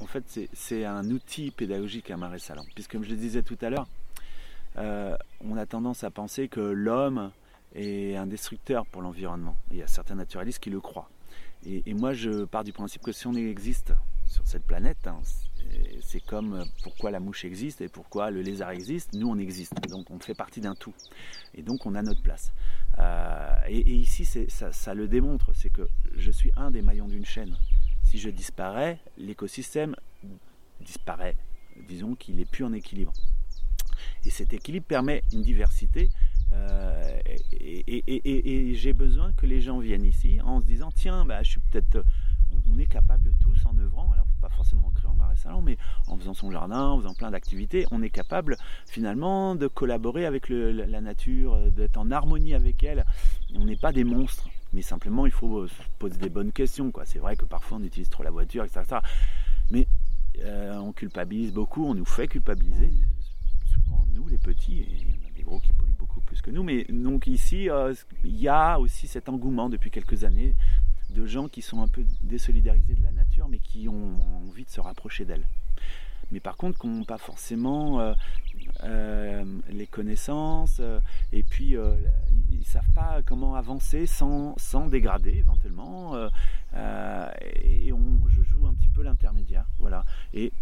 [0.00, 2.64] en fait, c'est un outil pédagogique à Marais Salon.
[2.74, 3.86] Puisque, comme je le disais tout à l'heure,
[4.76, 7.30] euh, on a tendance à penser que l'homme
[7.74, 9.56] est un destructeur pour l'environnement.
[9.70, 11.08] Il y a certains naturalistes qui le croient.
[11.64, 13.92] Et, moi, je pars du principe que si on existe
[14.26, 15.18] sur cette planète, hein,
[16.00, 19.14] c'est comme pourquoi la mouche existe et pourquoi le lézard existe.
[19.14, 19.74] Nous, on existe.
[19.88, 20.94] Donc, on fait partie d'un tout.
[21.54, 22.52] Et donc, on a notre place.
[22.98, 25.50] Euh, et, ici, ça le démontre.
[25.54, 27.56] C'est que je suis un des maillons d'une chaîne
[28.06, 29.96] si je disparais, l'écosystème
[30.80, 31.36] disparaît.
[31.88, 33.12] Disons qu'il n'est plus en équilibre.
[34.24, 36.08] Et cet équilibre permet une diversité.
[36.52, 37.18] Euh,
[37.60, 41.60] et, j'ai besoin que les gens viennent ici en se disant tiens, bah, je suis
[41.70, 42.04] peut-être.
[42.72, 46.16] On est capable tous en œuvrant, alors pas forcément en créant marais salon, mais en
[46.16, 51.00] faisant son jardin, en faisant plein d'activités, on est capable finalement de collaborer avec la
[51.00, 53.04] nature, d'être en harmonie avec elle.
[53.54, 56.92] On n'est pas des monstres mais simplement il faut se poser des bonnes questions.
[57.04, 58.98] C'est vrai que parfois on utilise trop la voiture, etc.
[59.70, 59.88] Mais
[60.40, 62.92] euh, on culpabilise beaucoup, on nous fait culpabiliser,
[63.64, 66.42] souvent nous les petits, et il y en a des gros qui polluent beaucoup plus
[66.42, 66.62] que nous.
[66.62, 70.54] Mais donc ici, euh, il y a aussi cet engouement depuis quelques années
[71.08, 74.70] de gens qui sont un peu désolidarisés de la nature, mais qui ont envie de
[74.70, 75.46] se rapprocher d'elle
[76.30, 78.14] mais par contre qui n'ont pas forcément euh,
[78.84, 81.00] euh, les connaissances euh,
[81.32, 81.76] et puis
[82.50, 86.14] ils ne savent pas comment avancer sans, sans dégrader éventuellement
[86.74, 90.04] et on, je joue un petit peu l'intermédiaire voilà.
[90.34, 90.52] Et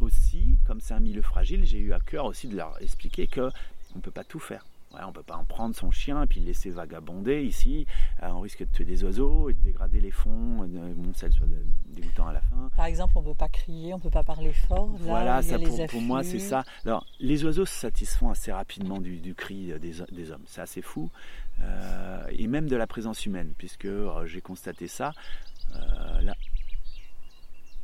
[0.00, 3.50] aussi comme c'est un milieu fragile j'ai eu à cœur aussi de leur expliquer que
[3.94, 4.64] on ne peut pas tout faire
[5.00, 7.86] on ne peut pas en prendre son chien et puis le laisser vagabonder ici.
[8.22, 11.30] Euh, on risque de tuer des oiseaux et de dégrader les fonds, de, bon, ça
[11.30, 11.46] soit
[11.86, 12.70] dégoûtant à la fin.
[12.76, 14.88] Par exemple, on ne peut pas crier, on ne peut pas parler fort.
[14.98, 16.64] voilà, ça, pour, moi, c'est ça.
[16.84, 20.44] Alors, les oiseaux se satisfont assez rapidement du, cri des, hommes.
[20.46, 21.10] C'est assez fou.
[21.60, 25.12] Euh, et même de la présence humaine, puisque euh, j'ai constaté ça.
[26.22, 26.34] là,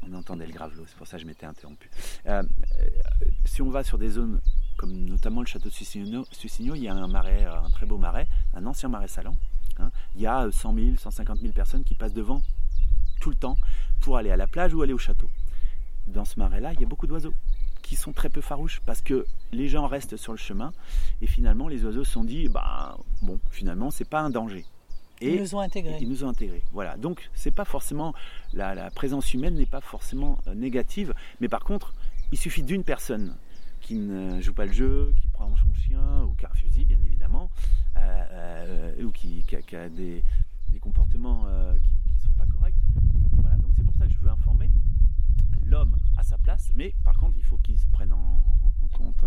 [0.03, 1.90] on entendait le gravelot, c'est pour ça que je m'étais interrompu.
[3.44, 4.40] si on va sur des zones
[4.79, 7.99] comme notamment le château de Sucigno, il y a un marais, euh, un très beau
[7.99, 9.37] marais, un ancien marais salant.
[9.79, 9.91] Hein.
[10.14, 12.41] Il y a 100 000, 150 000 personnes qui passent devant
[13.21, 13.57] tout le temps
[14.01, 15.29] pour aller à la plage ou aller au château.
[16.07, 17.35] Dans ce marais-là, il y a beaucoup d'oiseaux
[17.83, 20.73] qui sont très peu farouches parce que les gens restent sur le chemin
[21.23, 24.64] et finalement les oiseaux se sont dit bah bon finalement c'est pas un danger.
[25.21, 25.97] Et ils nous ont intégrés.
[26.01, 26.62] Ils nous ont intégrés.
[26.73, 26.97] Voilà.
[26.97, 28.14] Donc c'est pas forcément
[28.53, 31.95] la, la présence humaine n'est pas forcément euh, négative, mais par contre
[32.31, 33.35] il suffit d'une personne
[33.88, 36.85] qui ne joue pas le jeu, qui prend son chien ou qui a un fusil
[36.85, 37.51] bien évidemment,
[37.96, 38.01] euh,
[38.33, 39.42] euh, ou qui,
[39.74, 40.22] a, des,
[40.79, 42.77] comportements euh, qui ne sont pas corrects.
[43.38, 44.70] Voilà, donc c'est pour ça que je veux informer
[45.64, 48.42] l'homme à sa place, mais par contre il faut qu'il se prenne en,
[48.98, 49.24] compte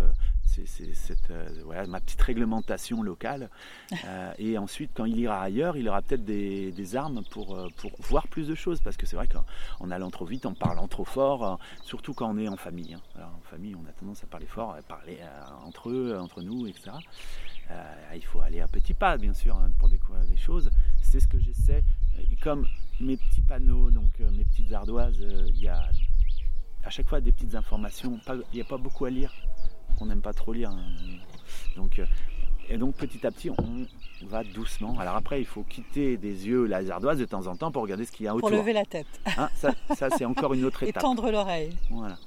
[0.66, 1.32] c'est, cette,
[1.64, 3.50] voilà, ma petite réglementation locale.
[4.38, 8.48] et ensuite, quand il ira ailleurs, il aura peut-être des, armes pour, pour voir plus
[8.48, 8.82] de choses.
[8.82, 12.38] Parce que c'est vrai qu'en allant trop vite, en parlant trop fort, surtout quand on
[12.38, 12.94] est en famille.
[12.94, 13.02] Hein.
[13.16, 15.20] Alors, en famille, on a tendance à parler fort, à parler
[15.66, 16.92] entre eux, entre nous, etc.
[18.14, 20.70] il faut aller à petits pas, bien sûr, hein, pour découvrir des choses.
[21.02, 21.84] C'est ce que j'essaie.
[22.42, 22.68] Comme
[23.00, 25.88] mes petits panneaux, donc mes petites ardoises, il y a
[26.84, 28.20] à chaque fois des petites informations.
[28.52, 29.32] Il n'y a pas beaucoup à lire
[30.02, 30.72] on n'aime pas trop lire.
[30.72, 30.84] Hein.
[31.76, 32.06] Donc, euh,
[32.70, 33.86] et donc petit à petit, on
[34.28, 34.98] va doucement.
[35.00, 38.06] Alors après, il faut quitter des yeux la ardoise de temps en temps pour regarder
[38.06, 38.50] ce qu'il y a autour.
[38.50, 39.08] Pour lever la tête.
[39.38, 41.02] Hein, ça, c'est encore une autre étape.
[41.02, 41.76] Et tendre l'oreille.
[41.90, 42.18] Voilà.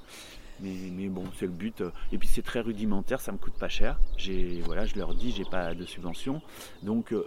[0.61, 1.83] Mais, bon, c'est le but.
[2.13, 3.99] Et puis c'est très rudimentaire, ça me coûte pas cher.
[4.17, 6.41] J'ai, voilà, je leur dis, j'ai pas de subvention.
[6.81, 7.25] Donc euh,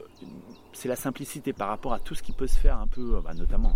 [0.73, 3.35] c'est la simplicité par rapport à tout ce qui peut se faire un peu, bah,
[3.35, 3.75] notamment.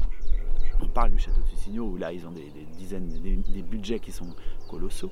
[0.80, 4.10] Je, parle du château de Tussigno où là ils ont des, dizaines, des budgets qui
[4.10, 4.34] sont
[4.68, 5.10] colossaux.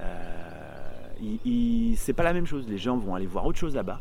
[0.00, 2.66] Euh, c'est pas la même chose.
[2.68, 4.00] Les gens vont aller voir autre chose là-bas.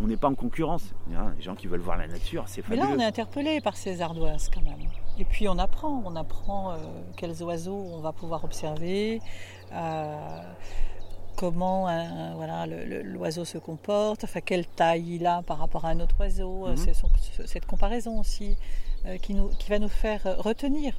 [0.00, 0.94] On n'est pas en concurrence.
[1.36, 2.82] Les gens qui veulent voir la nature, c'est fabuleux.
[2.82, 4.88] Mais là, on est interpellé par ces ardoises quand même.
[5.18, 6.76] Et puis on apprend, on apprend euh,
[7.16, 9.20] quels oiseaux on va pouvoir observer,
[9.72, 10.40] euh,
[11.36, 11.82] comment
[12.36, 16.68] voilà l'oiseau se comporte, enfin quelle taille il a par rapport à un autre oiseau.
[16.76, 16.94] C'est
[17.46, 18.56] cette comparaison aussi
[19.20, 20.94] qui, nous, qui va nous faire retenir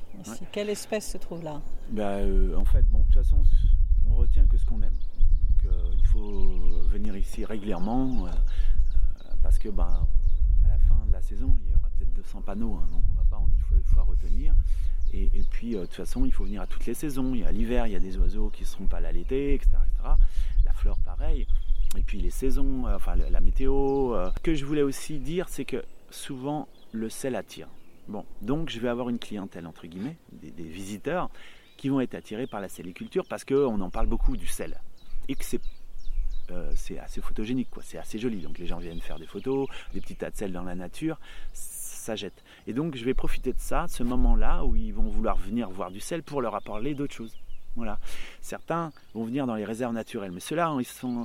[0.52, 1.62] quelle espèce se trouve là?
[1.89, 2.17] Bah,
[2.58, 3.38] en fait, bon, de toute façon,
[4.10, 4.93] on retient que ce qu'on aime.
[4.93, 8.32] Donc euh, il faut venir ici régulièrement euh,
[9.41, 10.08] parce que ben,
[10.65, 13.12] à la fin de la saison, il y aura peut-être 200 panneaux, hein, donc on
[13.12, 14.54] ne va pas en une fois, retenir.
[15.12, 17.34] Et, puis, de toute façon, il faut venir à toutes les saisons.
[17.34, 19.56] Il y a l'hiver, il y a des oiseaux qui ne seront pas là l'été,
[19.56, 19.72] etc..
[20.63, 21.48] La flore, pareil.
[21.98, 24.13] Et puis les saisons, enfin la météo.
[24.36, 27.67] Ce que je voulais aussi dire, c'est que souvent, le sel attire.
[28.08, 31.32] Bon, donc je vais avoir une clientèle, entre guillemets, des visiteurs,
[31.80, 34.80] qui vont être attirés par la saliculture parce qu'on en parle beaucoup du sel.
[35.30, 35.62] Et que c'est
[36.52, 37.82] euh, assez photogénique, quoi.
[37.84, 38.42] C'est assez joli.
[38.42, 41.20] Donc les gens viennent faire des photos, des petits tas de sel dans la nature,
[41.54, 42.44] ça jette.
[42.68, 45.89] Et donc je vais profiter de ça, ce moment-là où ils vont vouloir venir voir
[45.89, 47.36] du sel pour leur parler d'autres choses.
[47.76, 47.98] Voilà.
[48.42, 50.76] Certains vont venir dans les réserves naturelles, mais ceux-là,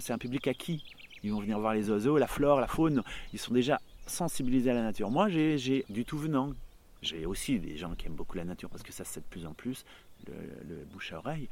[0.01, 0.85] c'est un public acquis.
[1.25, 3.03] Ils vont venir voir les oiseaux, la flore, la faune.
[3.33, 5.11] Ils sont déjà sensibilisés à la nature.
[5.11, 6.53] Moi, j'ai du tout venant.
[7.03, 9.45] J'ai aussi des gens qui aiment beaucoup la nature parce que ça c'est de plus
[9.45, 9.85] en plus
[10.29, 11.49] le, bouche à oreille.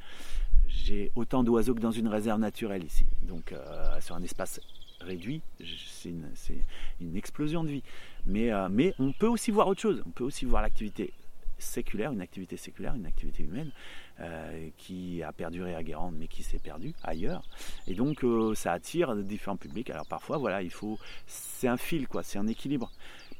[0.67, 3.05] J'ai autant d'oiseaux que dans une réserve naturelle ici.
[3.21, 4.59] Donc euh, sur un espace
[5.01, 7.83] réduit, c'est une, explosion de vie.
[8.25, 10.01] Mais, euh, mais on peut aussi voir autre chose.
[10.05, 11.13] On peut aussi voir l'activité
[11.57, 13.71] séculaire, une activité séculaire, une activité humaine
[14.19, 17.43] euh, qui a perduré à Guérande mais qui s'est perdue ailleurs.
[17.87, 19.89] Et donc ça attire différents publics.
[19.89, 22.91] Alors parfois, voilà, il faut, c'est un fil quoi, c'est un équilibre.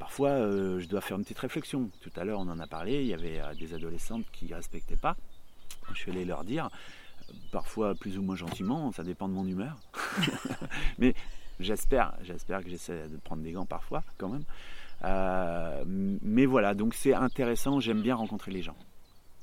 [0.04, 1.90] Parfois, euh, je dois faire une petite réflexion.
[2.02, 4.56] Tout à l'heure, on en a parlé, il y avait euh, des adolescentes qui ne
[4.56, 5.16] respectaient pas.
[5.94, 6.70] Je suis allé leur dire,
[7.54, 9.78] parfois plus ou moins gentiment, ça dépend de mon humeur.
[10.98, 11.16] Mais
[11.62, 14.44] j'espère, j'espère que j'essaie de prendre des gants parfois quand même.
[15.06, 18.76] Euh, mais voilà, donc c'est intéressant, j'aime bien rencontrer les gens.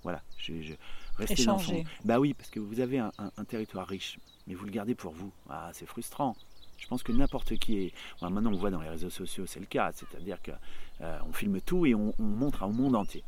[0.02, 0.74] Voilà, je,
[1.16, 1.84] rester dans son...
[2.04, 5.12] Bah oui, parce que vous avez un, un territoire riche, mais vous le gardez pour
[5.12, 5.32] vous.
[5.48, 6.36] Ah, c'est frustrant.
[6.80, 7.92] Je pense que n'importe qui est.
[8.22, 9.92] maintenant, on voit dans les réseaux sociaux, c'est le cas.
[9.92, 13.22] C'est-à-dire qu'on euh, filme tout et on, montre au monde entier.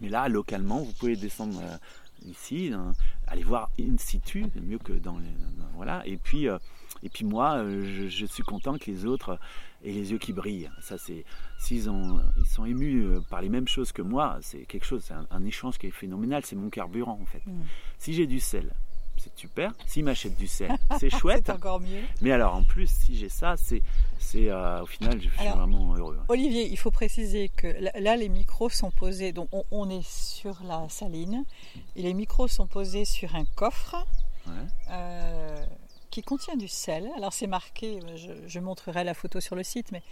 [0.00, 1.76] Mais là, localement, vous pouvez descendre euh,
[2.24, 2.72] ici,
[3.26, 5.28] aller voir in situ, mieux que dans les.
[5.74, 6.06] voilà.
[6.06, 6.58] Et puis, euh,
[7.02, 9.38] et puis moi, je, suis content que les autres
[9.84, 10.70] aient les yeux qui brillent.
[10.80, 11.24] Ça, c'est.
[11.58, 15.14] S'ils ont, ils sont émus par les mêmes choses que moi, c'est quelque chose, c'est
[15.14, 16.44] un, échange qui est phénoménal.
[16.44, 17.44] C'est mon carburant, en fait.
[17.44, 17.62] Mmh.
[17.98, 18.72] Si j'ai du sel,
[19.18, 19.72] c'est super.
[19.86, 21.44] S'il m'achète du sel, c'est chouette.
[21.46, 22.02] c'est encore mieux.
[22.20, 23.82] Mais alors en plus, si j'ai ça, c'est,
[24.18, 26.18] c'est euh, au final, je suis vraiment heureux.
[26.28, 29.32] Olivier, il faut préciser que là, les micros sont posés.
[29.32, 31.44] Donc on, est sur la saline
[31.96, 34.06] et les micros sont posés sur un coffre.
[34.90, 35.56] Euh,
[36.10, 37.08] qui contient du sel.
[37.16, 38.00] Alors c'est marqué,
[38.46, 40.02] je, montrerai la photo sur le site, mais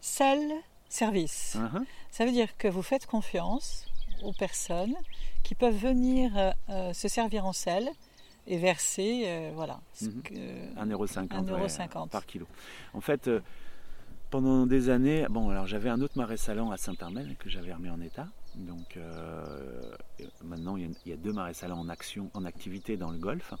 [0.00, 0.52] sel
[0.88, 1.56] service.
[1.56, 1.84] Uh-huh.
[2.10, 3.86] Ça veut dire que vous faites confiance
[4.22, 4.94] aux personnes
[5.42, 7.88] qui peuvent venir euh, se servir en sel
[8.48, 9.80] et verser, euh, voilà.
[10.00, 10.22] Mhm.
[10.76, 12.46] 1,50€ par kilo.
[12.94, 13.40] En fait, euh,
[14.30, 17.90] pendant des années, bon, alors j'avais un autre marais salant à Saint-Armel que j'avais remis
[17.90, 18.26] en état.
[18.56, 19.92] Donc euh,
[20.44, 23.54] maintenant, il y, a, deux marais salants en action, en activité dans le golfe.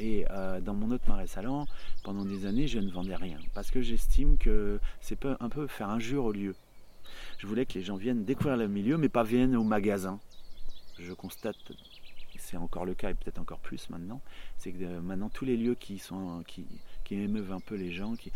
[0.00, 0.24] Et
[0.62, 1.66] dans mon autre marais salant,
[2.02, 5.88] pendant des années, je ne vendais rien parce que j'estime que c'est un peu faire
[5.88, 6.56] injure au lieu.
[7.38, 10.18] Je voulais que les gens viennent découvrir le milieu, mais pas viennent au magasin.
[10.98, 11.56] Je constate
[12.54, 14.20] c'est encore le cas et peut-être encore plus maintenant,
[14.58, 16.64] c'est que euh, maintenant tous les lieux qui sont qui,
[17.02, 18.30] qui émeuvent un peu les gens, qui,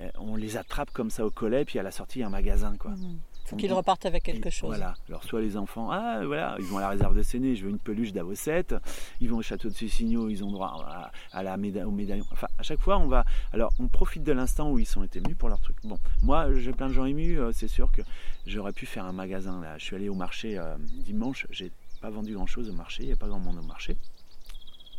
[0.00, 2.26] euh, on les attrape comme ça au collet, puis à la sortie il y a
[2.26, 2.90] un magasin quoi.
[2.90, 3.20] Mmh.
[3.44, 4.70] Faut qu'ils repartent avec quelque chose.
[4.70, 4.94] Voilà.
[5.08, 7.70] Alors soit les enfants, ah voilà, ils vont à la réserve de Séné, je veux
[7.70, 8.74] une peluche d'Avocette.
[9.20, 10.84] Ils vont au château de Sussigno, ils ont droit
[11.32, 12.24] à, la au médaillon.
[12.32, 13.24] Enfin, à chaque fois, on va.
[13.52, 15.76] Alors, on profite de l'instant où ils sont été venus pour leur truc.
[15.82, 17.40] Bon, moi, j'ai plein de gens émus.
[17.40, 18.02] Euh, c'est sûr que
[18.46, 19.76] j'aurais pu faire un magasin là.
[19.78, 20.60] Je suis allé au marché
[21.04, 21.46] dimanche.
[21.50, 21.72] J'ai
[22.02, 23.96] pas vendu grand chose au marché, il n'y a pas grand monde au marché.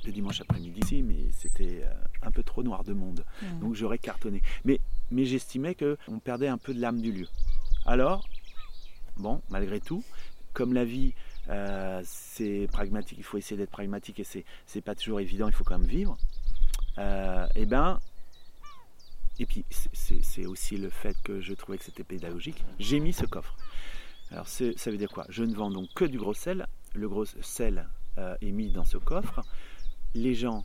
[0.06, 3.26] Le dimanche après-midi, mais c'était euh, un peu trop noir de monde.
[3.42, 3.60] Mmh.
[3.60, 4.42] Donc j'aurais cartonné.
[4.64, 4.80] Mais,
[5.12, 7.28] mais j'estimais qu'on perdait un peu de l'âme du lieu.
[7.86, 8.26] Alors,
[9.18, 10.04] bon, malgré tout,
[10.54, 11.14] comme la vie,
[11.50, 15.54] euh, c'est pragmatique, il faut essayer d'être pragmatique et c'est, c'est pas toujours évident, il
[15.54, 16.18] faut quand même vivre.
[17.00, 18.00] Euh, et ben,
[19.40, 22.64] et puis c'est, aussi le fait que je trouvais que c'était pédagogique.
[22.80, 23.58] J'ai mis ce coffre.
[24.32, 25.26] Alors ça veut dire quoi?
[25.30, 28.86] Je ne vends donc que du gros sel le gros sel euh, est mis dans
[28.86, 29.42] ce coffre.
[30.14, 30.64] Les gens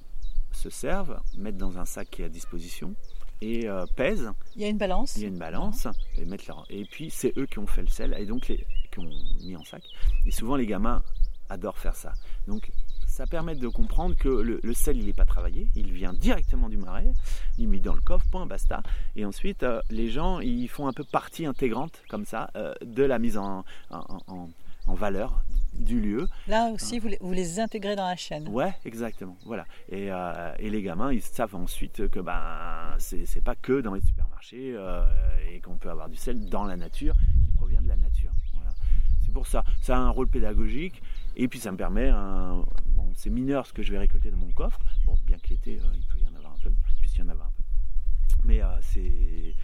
[0.52, 2.94] se servent, mettent dans un sac qui est à disposition
[3.40, 4.30] et euh, pèsent.
[4.56, 5.16] Il y a une balance.
[5.16, 5.86] Il y a une balance
[6.16, 6.66] et mettent leur...
[6.68, 8.66] et puis c'est eux qui ont fait le sel et donc les...
[8.90, 9.08] qui ont
[9.40, 9.82] mis en sac.
[10.26, 11.02] Et souvent les gamins
[11.48, 12.12] adorent faire ça.
[12.46, 12.70] Donc
[13.06, 16.76] ça permet de comprendre que le, sel il n'est pas travaillé, il vient directement du
[16.76, 17.10] marais,
[17.56, 18.82] il est mis dans le coffre, point, basta.
[19.16, 22.50] Et ensuite euh, les gens ils font un peu partie intégrante comme ça
[22.84, 24.50] de la mise en, en,
[24.86, 25.42] en valeur
[25.78, 26.28] du lieu.
[26.46, 28.48] Là aussi, vous les, vous les intégrez dans la chaîne.
[28.48, 29.36] Ouais, exactement.
[29.46, 29.64] Voilà.
[29.88, 34.00] Et, euh, et les gamins, ils savent ensuite que ben c'est pas que dans les
[34.00, 35.04] supermarchés euh,
[35.50, 37.14] et qu'on peut avoir du sel dans la nature
[37.44, 38.32] qui provient de la nature.
[38.54, 38.72] Voilà.
[39.24, 39.64] C'est pour ça.
[39.80, 41.02] Ça a un rôle pédagogique
[41.36, 42.08] et puis ça me permet.
[42.08, 44.80] Un, bon, c'est mineur ce que je vais récolter dans mon coffre.
[45.06, 46.72] Bon, bien que l'été, euh, il peut y en avoir un peu.
[46.90, 47.62] Il puisse y en avoir un peu.
[48.44, 49.54] Mais c'est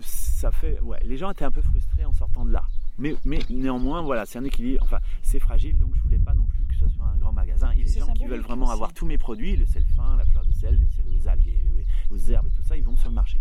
[0.00, 0.80] ça fait.
[0.80, 2.62] Ouais, les gens étaient un peu frustrés en sortant de là.
[2.98, 4.82] Mais, mais néanmoins, voilà, c'est un équilibre.
[4.82, 7.70] Enfin, c'est fragile, donc je voulais pas non plus que ce soit un grand magasin.
[7.72, 10.44] Et les gens qui veulent vraiment avoir tous mes produits, le sel fin, la fleur
[10.44, 13.08] de sel, les sel aux algues, et, aux herbes et tout ça, ils vont sur
[13.08, 13.40] le marché.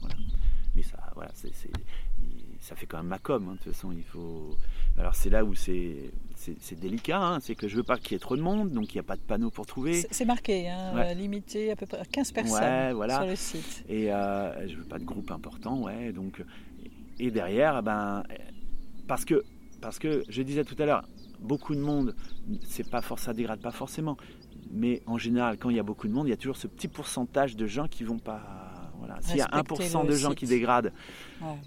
[0.00, 0.16] Voilà.
[0.74, 1.52] Mais ça, voilà, c'est,
[2.60, 3.46] ça fait quand même ma com.
[3.48, 4.56] Hein, de toute façon, il faut.
[4.98, 8.14] Alors c'est là où c'est, c'est, délicat, hein, c'est que je veux pas qu'il y
[8.16, 10.04] ait trop de monde, donc il n'y a pas de panneau pour trouver.
[10.10, 13.84] C'est, marqué, hein, limité à peu près 15 personnes sur le site.
[13.88, 16.12] Et euh, je veux pas de groupe important, ouais.
[16.12, 16.42] Donc
[17.20, 18.22] et derrière, eh ben
[19.06, 19.44] parce que,
[19.80, 21.04] parce que je disais tout à l'heure,
[21.40, 22.14] beaucoup de monde,
[22.66, 24.16] c'est pas ça dégrade pas forcément.
[24.70, 26.66] Mais en général, quand il y a beaucoup de monde, il y a toujours ce
[26.66, 28.67] petit pourcentage de gens qui vont pas.
[28.98, 29.16] Voilà.
[29.20, 30.92] S'il y a 1% de gens qui dégradent,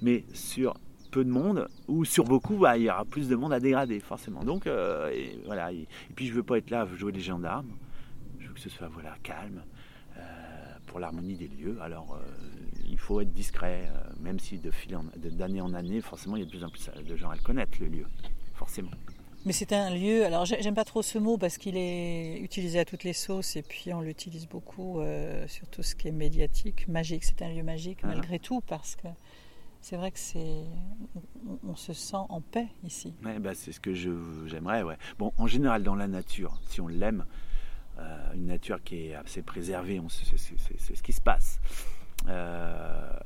[0.01, 0.75] mais sur
[1.11, 3.99] peu de monde ou sur beaucoup, bah, il y aura plus de monde à dégrader
[3.99, 4.43] forcément.
[4.43, 5.71] Donc euh, et, voilà.
[5.71, 7.71] Et, puis je veux pas être là, veux jouer les gendarmes.
[8.39, 9.61] Je veux que ce soit voilà calme
[10.17, 10.21] euh,
[10.87, 11.77] pour l'harmonie des lieux.
[11.81, 12.23] Alors euh,
[12.89, 13.91] il faut être discret,
[14.21, 14.71] même si de
[15.29, 17.41] d'année en année, forcément, il y a de plus en plus de gens à le
[17.41, 18.05] connaître, le lieu,
[18.53, 18.91] forcément.
[19.45, 22.85] Mais c'est un lieu, alors j'aime pas trop ce mot parce qu'il est utilisé à
[22.85, 26.87] toutes les sauces et puis on l'utilise beaucoup euh, sur tout ce qui est médiatique,
[26.87, 27.23] magique.
[27.23, 28.07] C'est un lieu magique ah.
[28.07, 29.07] malgré tout parce que
[29.81, 30.61] c'est vrai que c'est,
[31.67, 33.15] on, se sent en paix ici.
[33.25, 34.83] Ouais, bah c'est ce que j'aimerais.
[34.83, 34.97] Ouais.
[35.17, 37.25] Bon, en général, dans la nature, si on l'aime,
[37.97, 41.59] euh, une nature qui est assez préservée, c'est ce qui se passe.
[42.27, 43.17] Euh,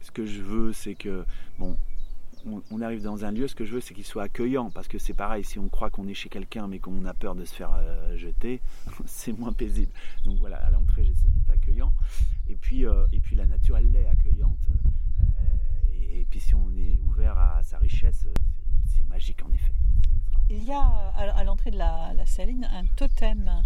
[0.00, 1.24] ce que je veux, c'est que,
[1.58, 1.76] bon,
[2.46, 4.98] on, arrive dans un lieu, ce que je veux, c'est qu'il soit accueillant, parce que
[4.98, 7.54] c'est pareil, si on croit qu'on est chez quelqu'un, mais qu'on a peur de se
[7.54, 8.60] faire euh, jeter,
[9.06, 9.92] c'est moins paisible.
[10.24, 11.92] Donc voilà, à l'entrée, j'essaie d'être accueillant.
[12.48, 14.58] Et puis, euh, et puis la nature, elle l'est accueillante.
[15.92, 18.26] Et, puis si on est ouvert à sa richesse,
[18.84, 19.72] c'est magique en effet.
[20.50, 23.62] Il y a à l'entrée de la, la saline un totem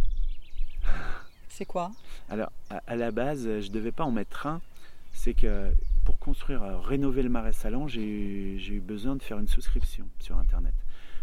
[1.48, 1.92] c'est quoi?
[2.28, 2.50] Alors,
[2.86, 4.60] à, la base, je ne devais pas en mettre un.
[5.12, 5.74] C'est que
[6.04, 10.36] pour construire, euh, rénover le marais salon, j'ai eu besoin de faire une souscription sur
[10.38, 10.74] Internet.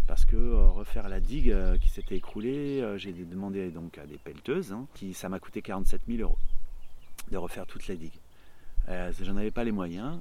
[0.07, 4.17] Parce que euh, refaire la digue euh, qui s'était écroulée, j'ai demandé donc à des
[4.17, 6.37] pelleteuses, hein, qui, ça m'a coûté 47 000 euros
[7.31, 8.19] de refaire toute la digue.
[9.21, 10.17] J'en avais pas les moyens.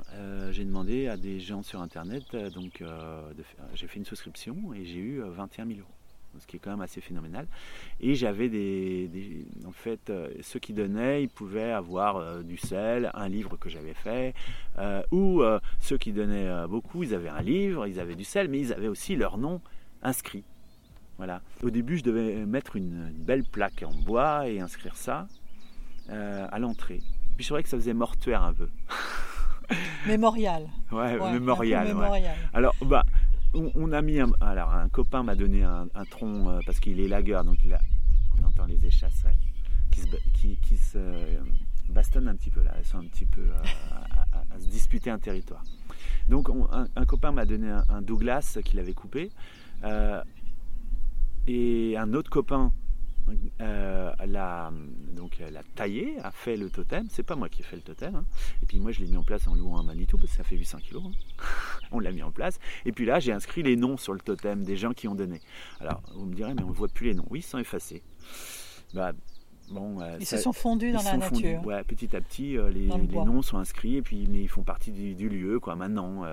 [0.50, 2.84] j'ai demandé à des gens sur internet, donc
[3.72, 5.97] j'ai fait une souscription et j'ai eu 21 000 euros
[6.38, 7.46] ce qui est quand même assez phénoménal.
[8.00, 13.10] Et j'avais des, En fait, euh, ceux qui donnaient, ils pouvaient avoir euh, du sel,
[13.14, 14.34] un livre que j'avais fait,
[14.78, 15.42] euh, ou
[15.80, 18.88] ceux qui donnaient beaucoup, ils avaient un livre, ils avaient du sel, mais ils avaient
[18.88, 19.60] aussi leur nom
[20.02, 20.44] inscrit.
[21.16, 21.42] Voilà.
[21.62, 25.26] Au début, je devais mettre une, belle plaque en bois et inscrire ça
[26.08, 27.00] à l'entrée.
[27.36, 28.68] Puis je trouvais que ça faisait mortuaire un peu.
[30.06, 30.68] mémorial.
[30.92, 31.88] Ouais, mémorial.
[31.88, 32.34] mémorial.
[32.54, 33.02] Alors, bah,
[33.54, 37.08] on, a mis un, alors un copain m'a donné un, tronc euh, parce qu'il est
[37.08, 37.80] lagueur, donc il a,
[38.40, 39.24] on entend les échasses
[39.90, 41.40] qui se, euh,
[41.88, 43.62] bastonnent un petit peu là, elles sont un petit peu euh,
[44.32, 45.64] à, se disputer un territoire.
[46.28, 46.48] Donc
[46.94, 49.30] un, copain m'a donné un, Douglas qu'il avait coupé
[51.46, 52.72] et un autre copain
[53.60, 54.72] euh, l'a,
[55.14, 57.06] donc, l'a taillé, a fait le totem.
[57.10, 58.14] C'est pas moi qui ai fait le totem.
[58.14, 58.24] Hein.
[58.62, 60.44] Et puis moi, je l'ai mis en place en louant un Manitou parce que ça
[60.44, 61.02] fait 800 kilos.
[61.06, 61.44] Hein.
[61.92, 62.58] on l'a mis en place.
[62.84, 65.40] Et puis là, j'ai inscrit les noms sur le totem des gens qui ont donné.
[65.80, 67.26] Alors, vous me direz, mais on ne voit plus les noms.
[67.30, 68.02] Oui, ils sont effacés.
[68.94, 69.12] Bah,
[69.70, 71.62] Bon, euh, ils se sont fondus dans la nature.
[71.66, 74.92] Ouais, petit à petit, euh, les, noms sont inscrits et puis mais ils font partie
[74.92, 75.76] du, lieu quoi.
[75.76, 76.24] Maintenant,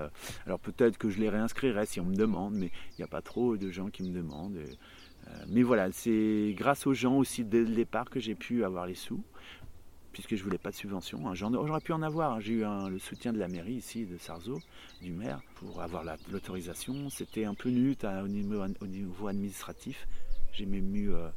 [0.46, 3.20] alors peut-être que je les réinscrirai si on me demande, mais il n'y a pas
[3.20, 4.56] trop de gens qui me demandent.
[4.56, 4.66] Euh,
[5.48, 8.94] mais voilà, c'est grâce aux gens aussi dès le départ que j'ai pu avoir les
[8.94, 9.22] sous,
[10.16, 11.34] puisque je voulais pas de subvention.
[11.34, 12.32] J'aurais pu en avoir.
[12.32, 12.40] Hein.
[12.40, 14.58] J'ai eu le soutien de la mairie ici, de Sarzeau,
[15.02, 17.10] du maire, pour avoir l'autorisation.
[17.10, 20.08] C'était un peu nul au, niveau, administratif.
[20.52, 21.28] J'ai même eu euh,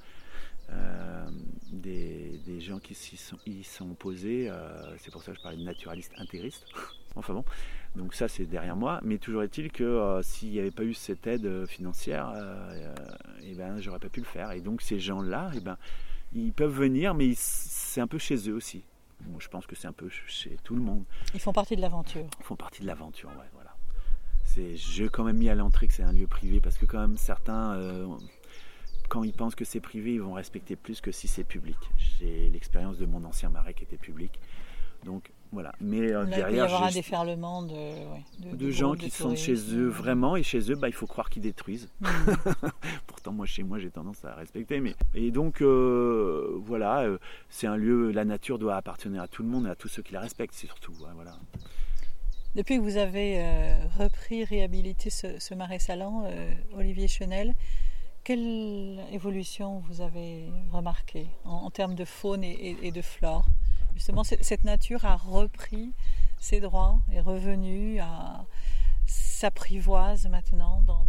[0.69, 1.29] euh,
[1.73, 2.93] des, gens qui
[3.45, 4.49] y sont, opposés.
[4.99, 6.65] c'est pour ça que je parlais de naturaliste intégriste.
[7.15, 7.43] enfin bon,
[7.95, 8.99] donc ça c'est derrière moi.
[9.03, 12.93] Mais toujours est-il que euh, s'il n'y avait pas eu cette aide euh, financière, euh,
[13.43, 14.51] et ben j'aurais pas pu le faire.
[14.51, 15.77] Et donc ces gens-là, et ben
[16.33, 18.83] ils peuvent venir, mais c'est un peu chez eux aussi.
[19.39, 21.03] je pense que c'est un peu chez tout le monde.
[21.33, 22.27] Ils font partie de l'aventure.
[22.39, 23.75] Ils font partie de l'aventure, ouais, voilà.
[24.75, 27.15] J'ai quand même mis à l'entrée que c'est un lieu privé parce que quand même
[27.17, 27.79] certains,
[29.07, 31.77] quand ils pensent que c'est privé, ils vont respecter plus que si c'est public.
[31.97, 34.37] J'ai l'expérience de mon ancien marais qui était public.
[35.05, 35.73] Donc voilà.
[35.81, 39.87] Mais euh, derrière, il y avoir un déferlement de, de, gens qui sont chez eux
[39.87, 41.89] vraiment, et chez eux, bah, il faut croire qu'ils détruisent.
[42.01, 42.07] Mm.
[43.07, 44.79] Pourtant, moi, chez moi, j'ai tendance à respecter.
[44.79, 47.17] Mais et donc, euh, voilà, euh,
[47.49, 48.11] c'est un lieu.
[48.11, 50.53] La nature doit appartenir à tout le monde et à tous ceux qui la respectent,
[50.53, 50.93] surtout.
[50.93, 51.35] voilà.
[52.55, 53.43] Depuis que vous avez
[53.97, 56.29] repris, réhabilité ce, marais salant,
[56.75, 57.53] Olivier Chenel,
[58.23, 63.45] quelle évolution vous avez remarqué en, termes de faune et de flore?
[63.99, 65.91] Justement cette nature a repris
[66.39, 68.45] ses droits, est revenue, à
[69.05, 71.05] s'apprivoise maintenant dans,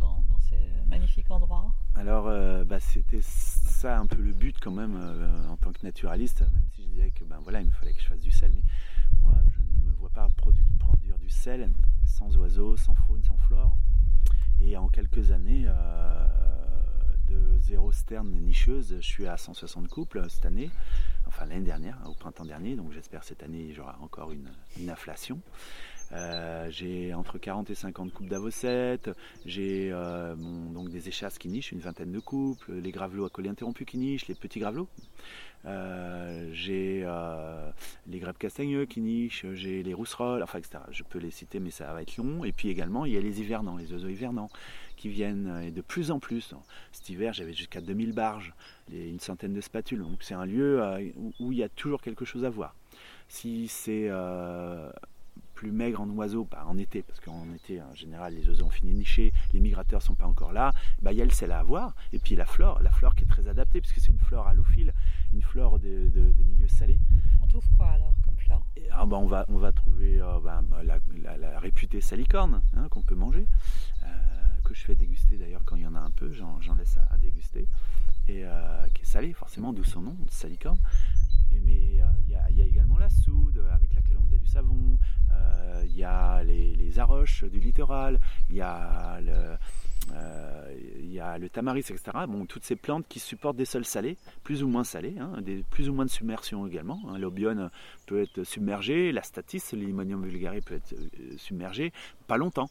[0.49, 0.57] ces
[0.88, 5.57] magnifiques endroits Alors, euh, bah, c'était ça un peu le but quand même euh, en
[5.57, 8.07] tant que naturaliste, même si je disais que ben voilà, il me fallait que je
[8.07, 8.62] fasse du sel, mais
[9.20, 11.70] moi je ne me vois pas produire, produire du sel
[12.07, 13.76] sans oiseaux, sans faune, sans flore.
[14.61, 16.26] Et en quelques années, euh,
[17.31, 20.70] de zéro sterne nicheuse, je suis à 160 couples cette année,
[21.26, 24.49] enfin l'année dernière, au printemps dernier, donc j'espère cette année j'aurai encore une,
[24.91, 25.41] inflation.
[26.12, 29.11] Euh, j'ai entre 40 et 50 couples d'avocettes,
[29.47, 33.51] j'ai euh, donc des échasses qui nichent, une vingtaine de couples, les gravelots à collier
[33.51, 34.89] interrompu qui nichent, les petits gravelots.
[35.66, 37.07] Euh, j'ai
[38.07, 40.78] les grèbes castagneux qui nichent, j'ai les rousserolles, enfin etc.
[40.91, 42.45] Je peux les citer mais ça va être long.
[42.45, 44.51] Et puis également il y a les hivernants, les oiseaux hivernants
[45.01, 46.55] qui viennent euh, et de plus en plus.
[46.92, 48.53] Cet hiver, j'avais jusqu'à 2000 barges,
[48.92, 50.01] une centaine de spatules.
[50.01, 52.74] Donc c'est un lieu euh, où il y a toujours quelque chose à voir.
[53.26, 54.90] Si c'est euh,
[55.55, 58.70] plus maigre en oiseaux, bah, en été, parce qu'en été, en général, les oiseaux ont
[58.70, 61.51] fini de nicher, les migrateurs sont pas encore là, bah, il y a le sel
[61.53, 64.18] à avoir, et puis la flore, la flore qui est très adaptée, puisque c'est une
[64.18, 64.92] flore halophile,
[65.32, 66.98] une flore de, de, de milieu salé.
[67.42, 68.66] On trouve quoi alors comme flore?
[68.90, 70.62] Ah, bah, on, va, on va trouver bah,
[71.38, 73.46] la, réputée salicorne, hein, qu'on peut manger
[74.71, 77.16] que je fais déguster d'ailleurs quand il y en a un peu, j'en laisse à,
[77.16, 77.66] déguster,
[78.29, 80.79] et euh, qui est salé forcément, d'où son nom, salicorne.
[81.51, 84.97] Mais euh, il y, a également la soude avec laquelle on faisait du savon,
[85.33, 89.59] euh, il y a les, les, arroches du littoral, il y a le,
[91.49, 92.03] tamaris, etc.
[92.29, 95.64] Bon, toutes ces plantes qui supportent des sols salés, plus ou moins salés, hein, des,
[95.68, 97.01] plus ou moins de submersion également.
[97.09, 97.18] Hein.
[97.18, 97.71] L'obione
[98.07, 100.95] peut être submergé, la statis, l'imonium vulgare peut être
[101.39, 101.93] submergé,
[102.29, 102.71] pas longtemps.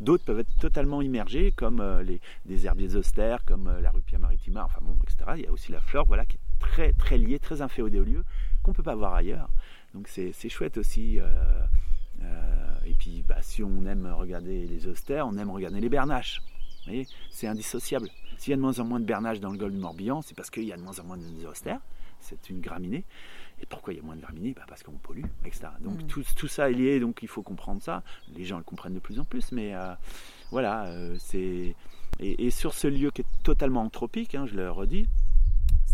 [0.00, 4.18] D'autres peuvent être totalement immergés, comme euh, les, des herbiers austères, comme euh, la rupia
[4.18, 5.32] maritima, enfin bon, etc.
[5.36, 8.02] Il y a aussi la flore, voilà, qui est très, très liée, très inféodée
[8.62, 9.48] qu'on ne peut pas voir ailleurs.
[9.94, 11.18] Donc c'est chouette aussi.
[11.18, 11.64] Euh,
[12.84, 16.42] et puis, bah, si on aime regarder les austères, on aime regarder les bernaches.
[16.80, 18.08] Vous voyez, c'est indissociable.
[18.38, 20.36] S'il y a de moins en moins de bernaches dans le golfe du Morbihan, c'est
[20.36, 21.80] parce qu'il y a de moins en moins de austères.
[22.20, 23.04] C'est une graminée.
[23.60, 25.68] Et pourquoi il y a moins de graminées bah Parce qu'on pollue, etc.
[25.80, 26.06] Donc mm.
[26.06, 28.02] tout, tout, ça est lié, donc il faut comprendre ça.
[28.34, 29.94] Les gens le comprennent de plus en plus, mais euh,
[30.50, 31.74] voilà, euh, c'est.
[32.18, 35.06] Et, sur ce lieu qui est totalement anthropique, hein, je le redis,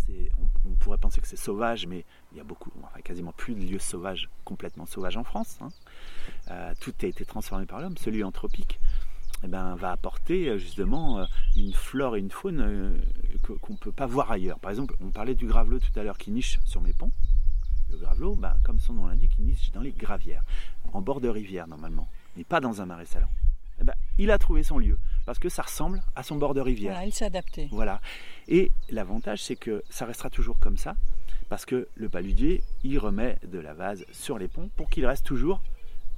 [0.08, 3.54] on, on, pourrait penser que c'est sauvage, mais il y a beaucoup, enfin quasiment plus
[3.54, 5.58] de lieux sauvages, complètement sauvages en France.
[5.60, 5.70] Hein.
[6.50, 7.96] Euh, tout a été transformé par l'homme.
[7.96, 8.78] Ce lieu anthropique,
[9.42, 13.00] eh ben, va apporter justement une flore et une faune
[13.42, 14.60] qu'on ne peut pas voir ailleurs.
[14.60, 17.10] Par exemple, on parlait du gravelot tout à l'heure qui niche sur mes ponts.
[17.92, 20.42] Le gravelot, bah, comme son nom l'indique, il niche dans les gravières,
[20.92, 23.28] en bord de rivière normalement, mais pas dans un marais salant.
[23.80, 26.60] Eh ben, il a trouvé son lieu parce que ça ressemble à son bord de
[26.60, 26.92] rivière.
[26.92, 27.68] Voilà, il s'est adapté.
[27.70, 28.00] Voilà.
[28.48, 30.94] Et l'avantage, c'est que ça restera toujours comme ça
[31.48, 35.26] parce que le paludier, il remet de la vase sur les ponts pour qu'il reste
[35.26, 35.60] toujours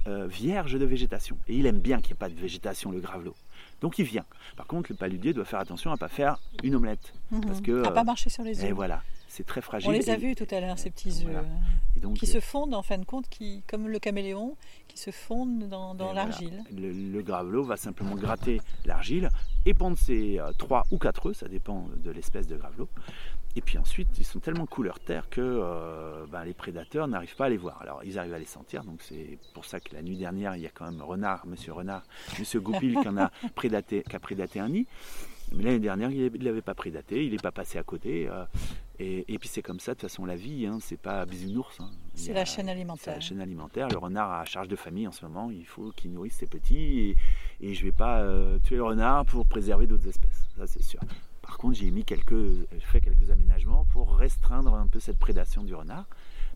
[0.07, 1.37] euh, vierge de végétation.
[1.47, 3.35] Et il aime bien qu'il n'y ait pas de végétation, le gravelot.
[3.81, 4.25] Donc il vient.
[4.55, 7.13] Par contre, le paludier doit faire attention à ne pas faire une omelette.
[7.31, 7.41] Mhm.
[7.45, 8.69] Parce que, à ne pas marcher sur les œufs.
[8.69, 9.89] Et voilà c'est très fragile.
[9.89, 12.13] On les a vus tout à l'heure, ces petits œufs.
[12.15, 14.55] qui se fondent en fin de compte, qui, comme le caméléon,
[14.87, 16.63] qui se fondent dans, l'argile.
[16.71, 19.29] Le, gravelot va simplement gratter l'argile
[19.65, 22.89] et pondre ses euh, trois ou quatre œufs, ça dépend de l'espèce de gravelot.
[23.57, 27.45] Et puis ensuite, ils sont tellement couleur terre que euh, ben, les prédateurs n'arrivent pas
[27.45, 27.81] à les voir.
[27.81, 28.83] Alors, ils arrivent à les sentir.
[28.83, 31.71] Donc, c'est pour ça que la nuit dernière, il y a quand même Renard, Monsieur
[31.71, 32.03] Renard,
[32.37, 34.87] Monsieur Goupil qui, a prédaté, qui a prédaté un nid.
[35.53, 38.27] Mais l'année dernière, il ne l'avait pas prédaté, il n'est pas passé à côté.
[38.27, 38.45] Euh,
[38.99, 41.79] et, puis c'est comme ça, de toute façon, la vie, hein, c'est pas bisounours.
[41.79, 41.89] Hein.
[42.13, 43.15] C'est la chaîne alimentaire.
[43.15, 43.87] la chaîne alimentaire.
[43.89, 47.15] Le renard a charge de famille en ce moment, il faut qu'il nourrisse ses petits.
[47.61, 50.83] Et, je ne vais pas euh, tuer le renard pour préserver d'autres espèces, ça c'est
[50.83, 50.99] sûr.
[51.41, 55.75] Par contre, j'ai mis quelques, fait quelques aménagements pour restreindre un peu cette prédation du
[55.75, 56.07] renard.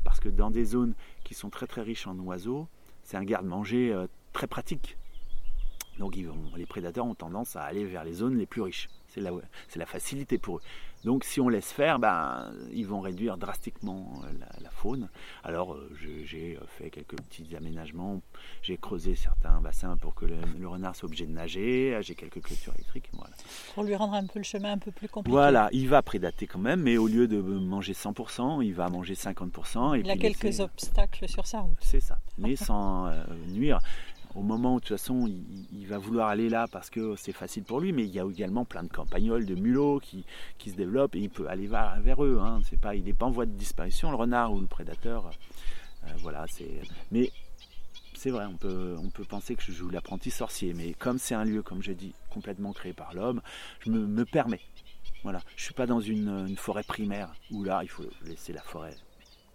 [0.04, 2.68] Parce que dans des zones qui sont très très riches en oiseaux,
[3.04, 4.98] c'est un garde-manger euh, très pratique.
[6.00, 8.90] Donc les prédateurs ont tendance à aller vers les zones les plus riches.
[9.08, 9.32] C'est la,
[9.76, 10.62] la, facilité pour eux.
[11.06, 15.10] Donc si on laisse faire, ben, ils vont réduire drastiquement euh, la, faune.
[15.44, 15.90] Alors euh,
[16.26, 18.22] j'ai euh, fait quelques petits aménagements.
[18.62, 21.98] J'ai creusé certains bassins pour que le, renard soit obligé de nager.
[22.02, 23.10] J'ai quelques clôtures électriques.
[23.14, 23.34] Voilà.
[23.74, 25.32] Pour lui rendre un peu le chemin un peu plus compliqué.
[25.32, 29.14] Voilà, il va prédater quand même, mais au lieu de manger 100%, il va manger
[29.14, 29.96] 50%.
[29.96, 31.78] Et il a quelques obstacles sur sa route.
[31.82, 33.10] C'est ça, mais sans
[33.48, 33.80] nuire
[34.36, 37.64] au moment où de toute façon il, va vouloir aller là parce que c'est facile
[37.64, 40.26] pour lui, mais il y a également plein de campagnols, de mulots qui,
[40.64, 42.40] se développent et il peut aller vers, eux.
[42.40, 42.62] Hein.
[42.70, 45.32] C'est pas, il n'est pas en voie de disparition, le renard ou le prédateur.
[46.04, 46.46] Euh, voilà.
[47.12, 47.32] Mais
[48.14, 51.64] c'est vrai, on peut, penser que je joue l'apprenti sorcier, mais comme c'est un lieu,
[51.64, 53.42] comme je dis, complètement créé par l'homme,
[53.80, 54.62] je me, permets.
[55.24, 58.96] Voilà, je suis pas dans une, forêt primaire où là il faut laisser la forêt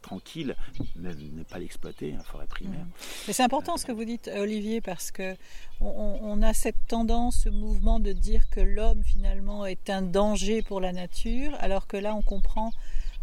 [0.05, 0.55] tranquille,
[0.97, 2.85] mais ne pas l'exploiter, la forêt primaire.
[3.27, 5.35] Mais c'est important ce que vous dites, Olivier, parce que
[5.81, 10.81] on, a cette tendance, ce mouvement de dire que l'homme finalement est un danger pour
[10.81, 12.71] la nature, alors que là on comprend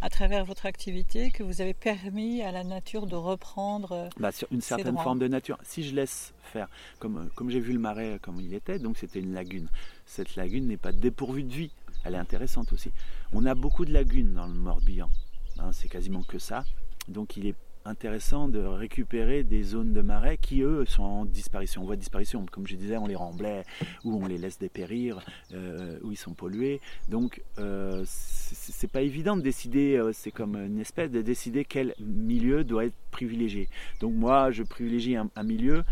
[0.00, 4.32] à travers votre activité que vous avez permis à la nature de reprendre euh, bah,
[4.32, 5.58] sur une certaine forme de nature.
[5.62, 6.68] Si je laisse faire,
[6.98, 9.68] comme, euh, comme j'ai vu le marais comme il était, donc c'était une lagune.
[10.04, 11.70] Cette lagune n'est pas dépourvue de vie.
[12.04, 12.90] Elle est intéressante aussi.
[13.32, 15.08] On a beaucoup de lagunes dans le Morbihan.
[15.62, 16.64] Hein, c'est quasiment que ça.
[17.08, 17.54] Donc il est
[17.84, 22.46] intéressant de récupérer des zones de marais qui, eux, sont en disparition, voie de disparition.
[22.50, 23.64] Comme je disais, on les remblait
[24.04, 25.20] ou on les laisse dépérir,
[25.52, 26.80] euh, où ils sont pollués.
[27.08, 31.94] Donc, euh, c'est pas évident de décider, euh, c'est comme une espèce de décider quel
[31.98, 33.68] milieu doit être privilégié.
[34.00, 35.82] Donc, moi, je privilégie un, milieu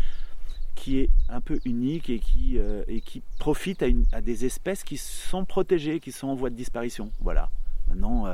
[0.75, 2.83] qui est un peu unique et qui, euh,
[3.37, 7.11] profite à, à, des espèces qui sont protégées, qui sont en voie de disparition.
[7.19, 7.49] Voilà.
[7.89, 8.27] Maintenant,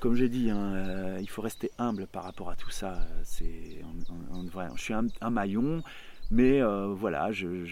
[0.00, 2.98] comme j'ai dit, hein, euh, il faut rester humble par rapport à tout ça.
[3.24, 3.82] C'est,
[4.76, 5.82] je suis un, maillon,
[6.30, 7.64] mais euh, voilà, je,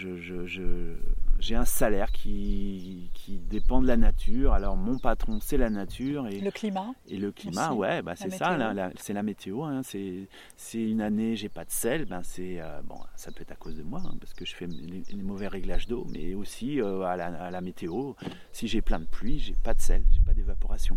[1.43, 4.53] j'ai un salaire qui, qui, dépend de la nature.
[4.53, 6.29] Alors mon patron, c'est la nature.
[6.29, 8.57] Et, le climat Et le climat, ouais, bah, c'est ça,
[8.97, 9.65] c'est la météo.
[9.65, 10.29] Hein, c'est,
[10.75, 13.77] une année, j'ai pas de sel, ben c'est, euh, bon, ça peut être à cause
[13.77, 17.27] de moi, hein, parce que je fais les, mauvais réglages d'eau, mais aussi à la,
[17.27, 18.13] à, la, météo.
[18.53, 20.97] Si j'ai plein de pluie, j'ai pas de sel, j'ai pas d'évaporation.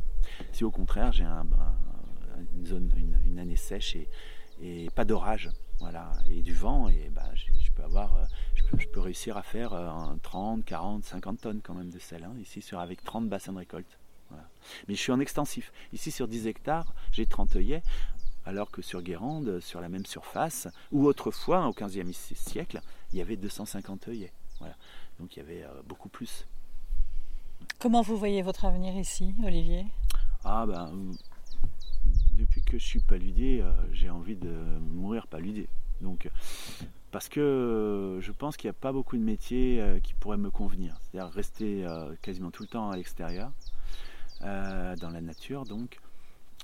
[0.51, 1.45] Si au contraire j'ai un,
[2.55, 2.91] une, zone,
[3.25, 4.07] une, année sèche et,
[4.61, 5.49] et pas d'orage,
[5.79, 8.25] voilà, et du vent, et ben, je, peux avoir, euh,
[8.77, 9.73] je peux, réussir à faire
[10.23, 13.59] 30, 40, 50 tonnes quand même de sel, hein, ici sur, avec 30 bassins de
[13.59, 13.97] récolte.
[14.87, 15.71] Mais je suis en extensif.
[15.93, 17.83] Ici sur 10 hectares, j'ai 30 œillets,
[18.45, 22.81] alors que sur Guérande, sur la même surface, ou autrefois, au 15e siècle,
[23.11, 24.33] il y avait 250 œillets.
[24.59, 24.75] Voilà.
[25.19, 26.47] Donc il y avait euh, beaucoup plus.
[27.79, 29.85] Comment vous voyez votre avenir ici, Olivier?
[30.43, 31.11] Ah ben,
[32.37, 34.51] depuis que je suis paludier, euh, j'ai envie de
[34.93, 35.67] mourir paludé.
[36.01, 36.29] Donc,
[37.11, 40.51] parce que je pense qu'il n'y a pas beaucoup de métiers euh, qui pourraient me
[40.51, 40.97] convenir.
[41.01, 43.51] C'est-à-dire rester euh, quasiment tout le temps à l'extérieur,
[44.41, 45.99] dans la nature donc.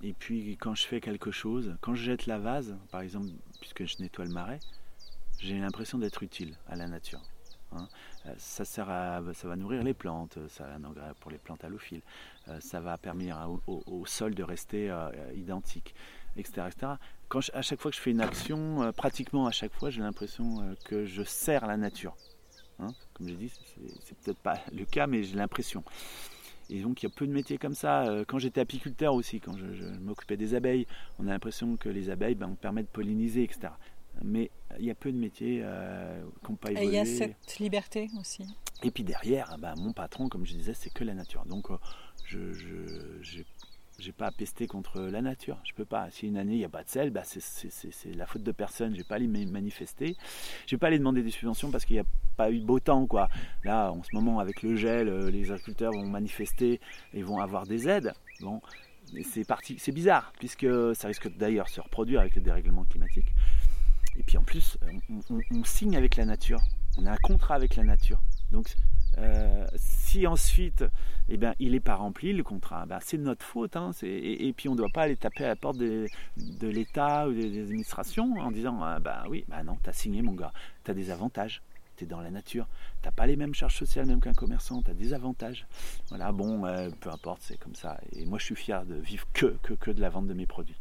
[0.04, 3.28] Et puis quand je fais quelque chose, quand je jette la vase, par exemple,
[3.60, 4.60] puisque je nettoie le marais,
[5.40, 7.22] j'ai l'impression d'être utile à la nature.
[7.74, 7.88] Hein.
[8.26, 8.88] Euh, ça, sert
[9.34, 12.98] ça va nourrir les plantes, ça un engrais pour les plantes allophiles, euh, ça va
[12.98, 13.38] permettre
[13.68, 15.96] au, sol de rester euh, identique,
[16.38, 16.68] etc.
[17.28, 20.76] Quand à chaque fois que je fais une action, pratiquement à chaque fois, j'ai l'impression
[20.86, 22.16] que je sers la nature.
[22.80, 22.88] Hein.
[23.14, 23.52] Comme j'ai dit,
[24.04, 25.84] c'est peut-être pas le cas, mais j'ai l'impression.
[26.70, 28.06] Et donc il y a peu de métiers comme ça.
[28.28, 30.88] Quand j'étais apiculteur aussi, quand je, m'occupais des abeilles,
[31.20, 33.72] on a l'impression que les abeilles ben, permettent de polliniser, etc
[34.24, 36.86] mais il y a peu de métiers euh, qui n'ont pas évolué.
[36.86, 38.44] Et il y a cette liberté aussi.
[38.84, 41.46] Et puis derrière, bah, mon patron, comme je disais, c'est que la nature.
[41.46, 41.78] Donc euh,
[42.32, 43.44] je
[44.06, 45.60] n'ai pas à pester contre la nature.
[45.64, 46.10] Je peux pas.
[46.12, 48.94] Si une année il n'y a pas de sel, bah, c'est la faute de personne.
[48.94, 50.16] Je vais pas aller manifester.
[50.66, 52.06] Je vais pas aller demander des subventions parce qu'il n'y a
[52.38, 53.06] pas eu de beau temps.
[53.08, 53.30] Quoi.
[53.64, 56.80] Là, en ce moment, avec le gel, euh, les agriculteurs vont manifester
[57.14, 58.14] et vont avoir des aides.
[58.40, 58.62] Bon,
[59.24, 59.76] c'est parti.
[59.78, 63.34] C'est bizarre puisque ça risque d'ailleurs de se reproduire avec le dérèglement climatique.
[64.18, 64.78] Et puis en plus,
[65.30, 66.62] on, signe avec la nature.
[66.98, 68.20] On a un contrat avec la nature.
[68.52, 68.76] Donc
[69.18, 70.86] euh, si ensuite
[71.28, 73.76] eh ben, il n'est pas rempli le contrat, ben, c'est notre faute.
[73.76, 76.08] Hein, et, puis on ne doit pas aller taper à la porte de,
[76.62, 80.54] l'État ou des, administrations en disant bah oui, bah non, tu as signé mon gars,
[80.84, 81.62] tu as des avantages,
[82.06, 82.68] dans la nature,
[83.02, 85.66] tu n'as pas les mêmes charges sociales même qu'un commerçant, tu as des avantages.
[86.10, 88.00] Voilà, bon, euh, peu importe, c'est comme ça.
[88.14, 90.46] Et moi je suis fier de vivre que, que, que de la vente de mes
[90.46, 90.80] produits.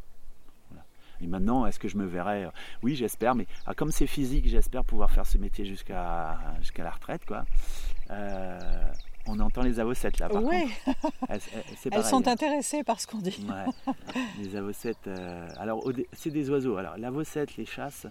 [1.22, 2.50] Et maintenant, est-ce que je me verrai euh,
[2.82, 6.90] Oui, j'espère, mais ah, comme c'est physique, j'espère pouvoir faire ce métier jusqu'à jusqu'à la
[6.90, 7.24] retraite.
[7.26, 7.44] Quoi.
[8.10, 8.58] Euh,
[9.26, 10.64] on entend les avocettes là, par oui.
[11.28, 13.46] Elles, sont intéressées par ce qu'on dit.
[14.38, 16.76] Les avocettes, euh, alors c'est des oiseaux.
[16.76, 18.06] Alors l'avocette, les chasses,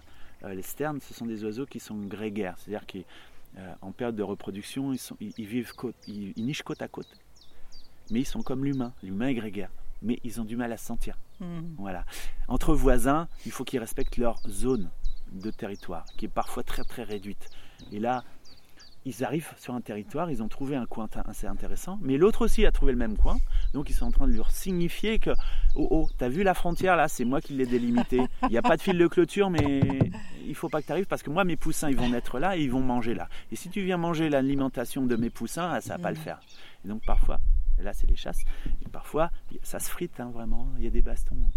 [0.46, 4.98] les sternes, ce sont des oiseaux qui sont grégaires, c'est-à-dire qu'en période de reproduction, ils,
[4.98, 7.08] sont, ils, vivent côte, ils, nichent côte à côte.
[8.10, 9.70] Mais ils sont comme l'humain, l'humain est grégaire,
[10.02, 11.18] mais ils ont du mal à se sentir.
[11.40, 11.74] Hmm.
[11.78, 12.04] Voilà.
[12.48, 14.90] Entre voisins, il faut qu'ils respectent leur zone
[15.32, 17.50] de territoire, qui est parfois très très réduite.
[17.92, 18.24] Et là,
[19.06, 22.66] ils arrivent sur un territoire, ils ont trouvé un coin assez intéressant, mais l'autre aussi
[22.66, 23.38] a trouvé le même coin,
[23.72, 25.30] donc ils sont en train de leur signifier que
[25.74, 28.20] oh oh, t'as vu la frontière là, c'est moi qui l'ai délimitée.
[28.42, 29.80] Il n'y a pas de fil de clôture, mais
[30.46, 32.56] il faut pas que tu arrives parce que moi mes poussins ils vont naître là
[32.58, 33.28] et ils vont manger là.
[33.50, 36.22] Et si tu viens manger l'alimentation de mes poussins, ça va pas le hmm.
[36.22, 36.40] faire.
[36.84, 37.40] Et donc parfois
[37.82, 38.44] là, c'est les chasses.
[38.84, 39.30] Et parfois,
[39.62, 40.68] ça se frite hein, vraiment.
[40.78, 41.36] Il y a des bastons.
[41.36, 41.50] Hein.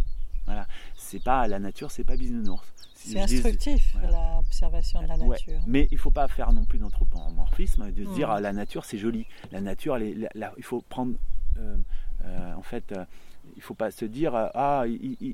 [0.45, 0.67] Voilà.
[0.95, 2.73] C'est pas la nature, c'est pas bisounours.
[2.95, 5.61] C'est instructif l'observation de la nature.
[5.67, 8.97] mais il faut pas faire non plus d'anthropomorphisme, de se dire ah, la nature c'est
[8.97, 9.25] joli.
[9.51, 10.29] La nature, il
[10.63, 11.15] faut prendre
[11.57, 11.77] euh,
[12.23, 12.93] euh, en fait
[13.57, 14.85] il faut pas se dire ah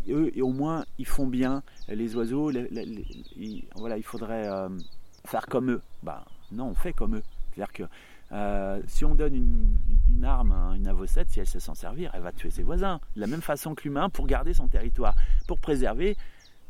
[0.10, 2.52] eux et au moins ils font bien les oiseaux
[3.76, 4.50] voilà il faudrait
[5.26, 7.24] faire comme eux bah non on fait comme eux
[7.56, 7.68] c'est à
[8.30, 12.22] que si on donne une, arme à une avocette, si elle sait s'en servir, elle
[12.22, 13.00] va tuer ses voisins.
[13.16, 15.16] De la même façon que l'humain pour garder son territoire,
[15.48, 16.18] pour préserver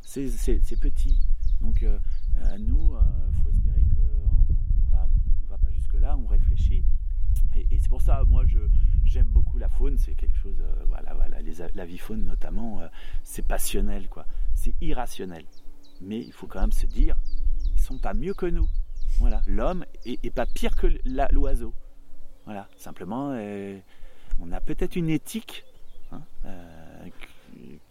[0.01, 0.30] ses,
[0.80, 1.20] petits.
[1.62, 1.84] Donc
[2.60, 2.95] nous,
[3.28, 5.07] il faut espérer qu'on va,
[5.43, 6.84] on va pas jusque-là, on réfléchit.
[7.55, 8.43] Et, c'est pour ça, moi,
[9.03, 9.97] j'aime beaucoup la faune.
[9.97, 11.38] C'est quelque chose, euh, voilà, voilà,
[11.74, 12.88] la vie faune notamment, euh,
[13.24, 14.26] c'est passionnel, quoi.
[14.55, 15.45] C'est irrationnel.
[16.01, 17.18] Mais il faut quand même se dire,
[17.76, 18.68] ils sont pas mieux que nous.
[19.20, 20.88] Voilà, l'homme est, pas pire que
[21.32, 21.74] l'oiseau.
[22.45, 23.78] Voilà, simplement, euh,
[24.39, 25.66] on a peut-être une éthique.
[26.12, 26.24] Hein,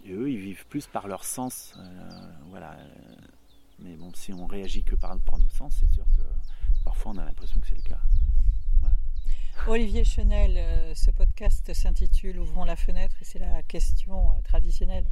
[0.09, 1.79] eux, ils vivent plus par leur sens.
[2.51, 2.77] voilà.
[3.81, 6.23] Mais bon, si on réagit que par, par nos sens, c'est sûr que
[6.85, 8.01] parfois on a l'impression que c'est le cas.
[9.67, 15.05] Olivier Chenel, euh, ce podcast s'intitule Ouvrons la fenêtre et c'est la question euh, traditionnelle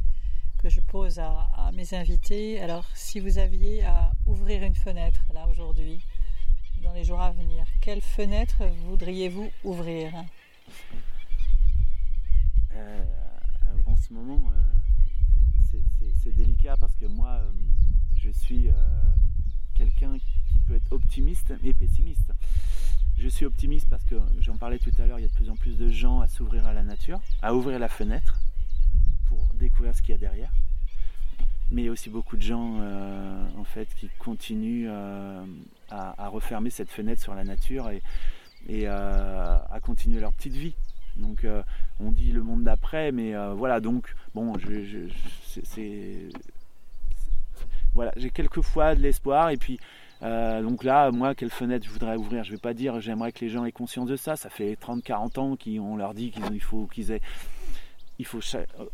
[0.68, 2.60] je pose à, mes invités.
[2.60, 6.00] Alors, si vous aviez à ouvrir une fenêtre là aujourd'hui,
[6.82, 10.12] dans les jours à venir, quelle fenêtre voudriez-vous ouvrir?
[12.74, 13.04] Euh,
[13.86, 14.50] En ce moment,
[16.22, 17.40] c'est délicat parce que moi,
[18.16, 18.68] je suis
[19.74, 22.32] quelqu'un qui peut être optimiste et pessimiste.
[23.18, 25.48] Je suis optimiste parce que j'en parlais tout à l'heure, il y a de plus
[25.48, 28.40] en plus de gens à s'ouvrir à la nature, à ouvrir la fenêtre
[29.28, 30.50] pour découvrir ce qu'il y a derrière.
[31.70, 35.44] Mais il y a aussi beaucoup de gens euh, en fait qui continuent euh,
[35.90, 38.02] à, refermer cette fenêtre sur la nature et,
[38.70, 40.74] euh, à continuer leur petite vie.
[41.16, 41.46] Donc
[41.98, 45.08] on dit le monde d'après, mais voilà donc bon, je,
[45.64, 46.28] c'est
[47.94, 49.80] voilà, j'ai quelquefois de l'espoir et puis
[50.20, 52.44] donc là, moi, quelle fenêtre je voudrais ouvrir?
[52.44, 54.36] Je ne vais pas dire j'aimerais que les gens aient conscience de ça.
[54.36, 57.22] Ça fait 30-40 ans qu'on leur dit qu'il faut qu'ils aient.
[58.18, 58.40] Il faut,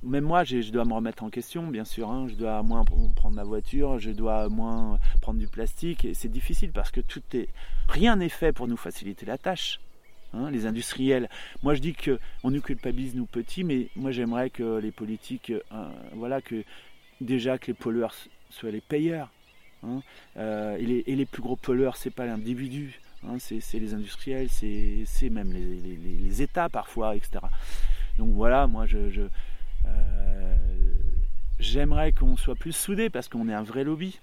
[0.02, 2.10] même moi, je dois me remettre en question, bien sûr.
[2.10, 2.26] Hein.
[2.28, 6.04] Je dois moins prendre ma voiture, je dois moins prendre du plastique.
[6.04, 7.48] Et c'est difficile parce que tout est,
[7.88, 9.80] rien n'est fait pour nous faciliter la tâche.
[10.34, 10.50] Hein.
[10.50, 11.28] les industriels.
[11.62, 15.50] Moi, je dis que on nous culpabilise nous petits, mais moi, j'aimerais que les politiques,
[15.50, 16.64] euh, voilà, que
[17.20, 18.14] déjà que les pollueurs
[18.48, 19.30] soient les payeurs.
[19.82, 20.00] Hein.
[20.36, 23.00] Euh, et, les, plus gros pollueurs, c'est pas l'individu,
[23.38, 27.40] c'est les industriels, c'est même les, États parfois, etc.
[28.22, 30.56] Donc voilà, moi euh,
[31.58, 34.20] j'aimerais qu'on soit plus soudés parce qu'on est un vrai lobby,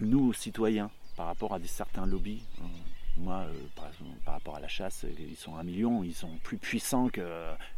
[0.00, 2.44] nous citoyens, par rapport à certains lobbies.
[2.62, 2.68] Hein.
[3.16, 3.90] Moi, euh,
[4.24, 7.22] par, rapport à la chasse, ils sont un million, ils sont plus puissants que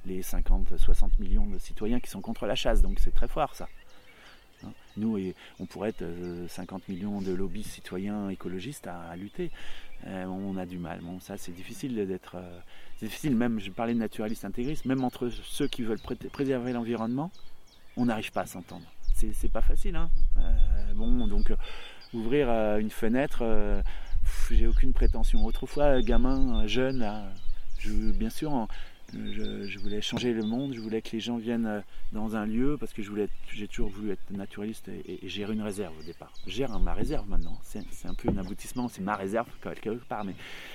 [0.04, 3.54] les 50, 60 millions de citoyens qui sont contre la chasse, donc c'est très fort
[3.54, 3.66] ça.
[4.62, 4.72] Hein.
[4.98, 5.18] Nous,
[5.59, 6.04] on pourrait être
[6.50, 9.50] 50 euh, millions de lobbies citoyens écologistes à, lutter.
[10.07, 11.00] Euh, on a du mal.
[11.00, 12.36] Bon, ça, c'est difficile d'être.
[12.97, 16.01] Euh, c'est difficile, même, je parlais de naturalistes intégristes, même entre ceux qui veulent
[16.32, 17.30] préserver l'environnement,
[17.97, 18.86] on n'arrive pas à s'entendre.
[19.14, 19.97] C'est pas facile.
[19.97, 20.11] Hein
[20.94, 21.51] bon, donc,
[22.12, 23.42] ouvrir une fenêtre,
[24.51, 25.47] j'ai aucune prétention.
[25.47, 27.11] Autrefois, gamin, jeune,
[27.78, 28.68] je, bien sûr,
[29.14, 31.80] je, voulais changer le monde, je voulais que les gens viennent euh,
[32.12, 33.02] dans un lieu parce que
[33.52, 36.32] j'ai toujours voulu être naturaliste et, gérer une réserve au départ.
[36.46, 40.24] Je gère ma réserve maintenant, c'est, un peu un aboutissement, c'est ma réserve quelque part.
[40.24, 40.34] Mais,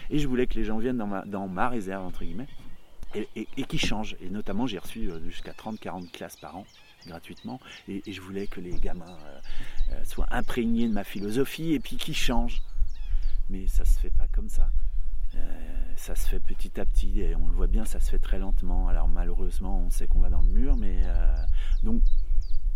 [0.09, 2.47] et je voulais que les gens viennent dans ma, réserve, entre guillemets,
[3.15, 4.15] et, qui changent.
[4.21, 6.65] Et notamment, j'ai reçu euh, jusqu'à 30-40 classes par an
[7.07, 9.17] gratuitement et, je voulais que les gamins
[9.91, 12.61] euh, soient imprégnés de ma philosophie et puis qu'ils changent.
[13.49, 14.69] Mais ça se fait pas comme ça.
[15.35, 15.39] Euh,
[15.95, 18.39] ça se fait petit à petit et on le voit bien, ça se fait très
[18.39, 18.87] lentement.
[18.87, 21.35] Alors malheureusement, on sait qu'on va dans le mur, mais euh,
[21.83, 22.01] donc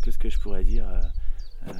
[0.03, 1.72] qu'est-ce que je pourrais dire euh,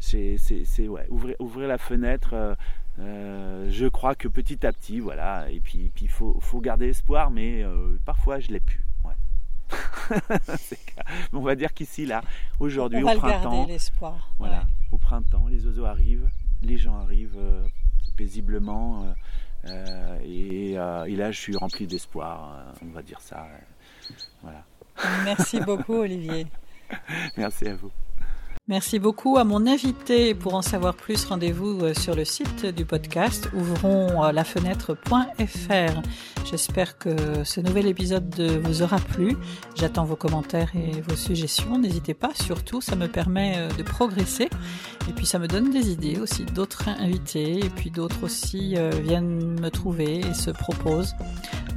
[0.00, 2.56] c'est ouais, ouvrir, ouvrir, la fenêtre.
[2.98, 5.50] je crois que petit à petit, voilà.
[5.50, 7.64] Et puis il faut, faut, garder espoir, mais
[8.04, 8.84] parfois je l'ai plus.
[11.34, 12.22] on va dire qu'ici, là,
[12.58, 14.34] aujourd'hui, au printemps, l'espoir.
[14.38, 16.30] Voilà, au printemps, les oiseaux arrivent,
[16.62, 17.38] les gens arrivent
[18.18, 19.04] paisiblement.
[19.04, 20.18] Euh, euh,
[20.76, 23.46] euh, et, là, je suis rempli d'espoir, on va dire ça.
[24.42, 24.64] Voilà.
[25.24, 26.46] Merci beaucoup, Olivier.
[27.36, 27.90] Merci à vous.
[28.68, 30.34] Merci beaucoup à mon invité.
[30.34, 36.02] Pour en savoir plus, rendez-vous euh, sur le site du podcast ouvronslafenêtre.fr.
[36.44, 39.38] J'espère que ce nouvel épisode vous aura plu.
[39.74, 41.78] J'attends vos commentaires et vos suggestions.
[41.78, 44.50] N'hésitez pas, surtout, ça me permet euh, de progresser.
[45.08, 47.64] Et puis ça me donne des idées aussi d'autres invités.
[47.64, 51.14] Et puis d'autres aussi euh, viennent me trouver et se proposent.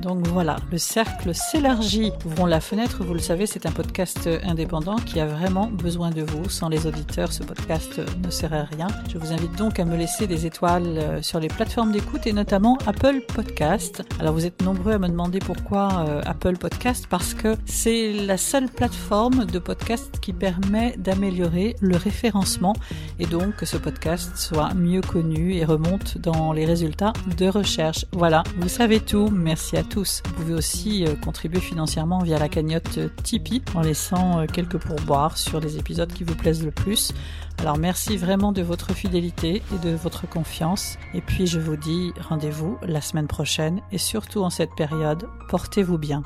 [0.01, 2.11] Donc voilà, le cercle s'élargit.
[2.25, 6.21] Ouvrons la fenêtre, vous le savez, c'est un podcast indépendant qui a vraiment besoin de
[6.21, 6.49] vous.
[6.49, 8.87] Sans les auditeurs, ce podcast ne serait rien.
[9.11, 12.33] Je vous invite donc à me laisser des étoiles euh, sur les plateformes d'écoute et
[12.33, 14.03] notamment Apple Podcast.
[14.19, 18.37] Alors vous êtes nombreux à me demander pourquoi euh, Apple Podcast parce que c'est la
[18.37, 22.75] seule plateforme de podcast qui permet d'améliorer le référencement
[23.19, 28.05] et donc que ce podcast soit mieux connu et remonte dans les résultats de recherche.
[28.11, 29.29] Voilà, vous savez tout.
[29.31, 30.21] Merci à tous.
[30.25, 35.37] Vous pouvez aussi euh, contribuer financièrement via la cagnotte Tipeee en laissant euh, quelques pourboires
[35.37, 37.13] sur les épisodes qui vous plaisent le plus.
[37.59, 40.97] Alors merci vraiment de votre fidélité et de votre confiance.
[41.13, 45.97] Et puis je vous dis rendez-vous la semaine prochaine et surtout en cette période, portez-vous
[45.97, 46.23] bien.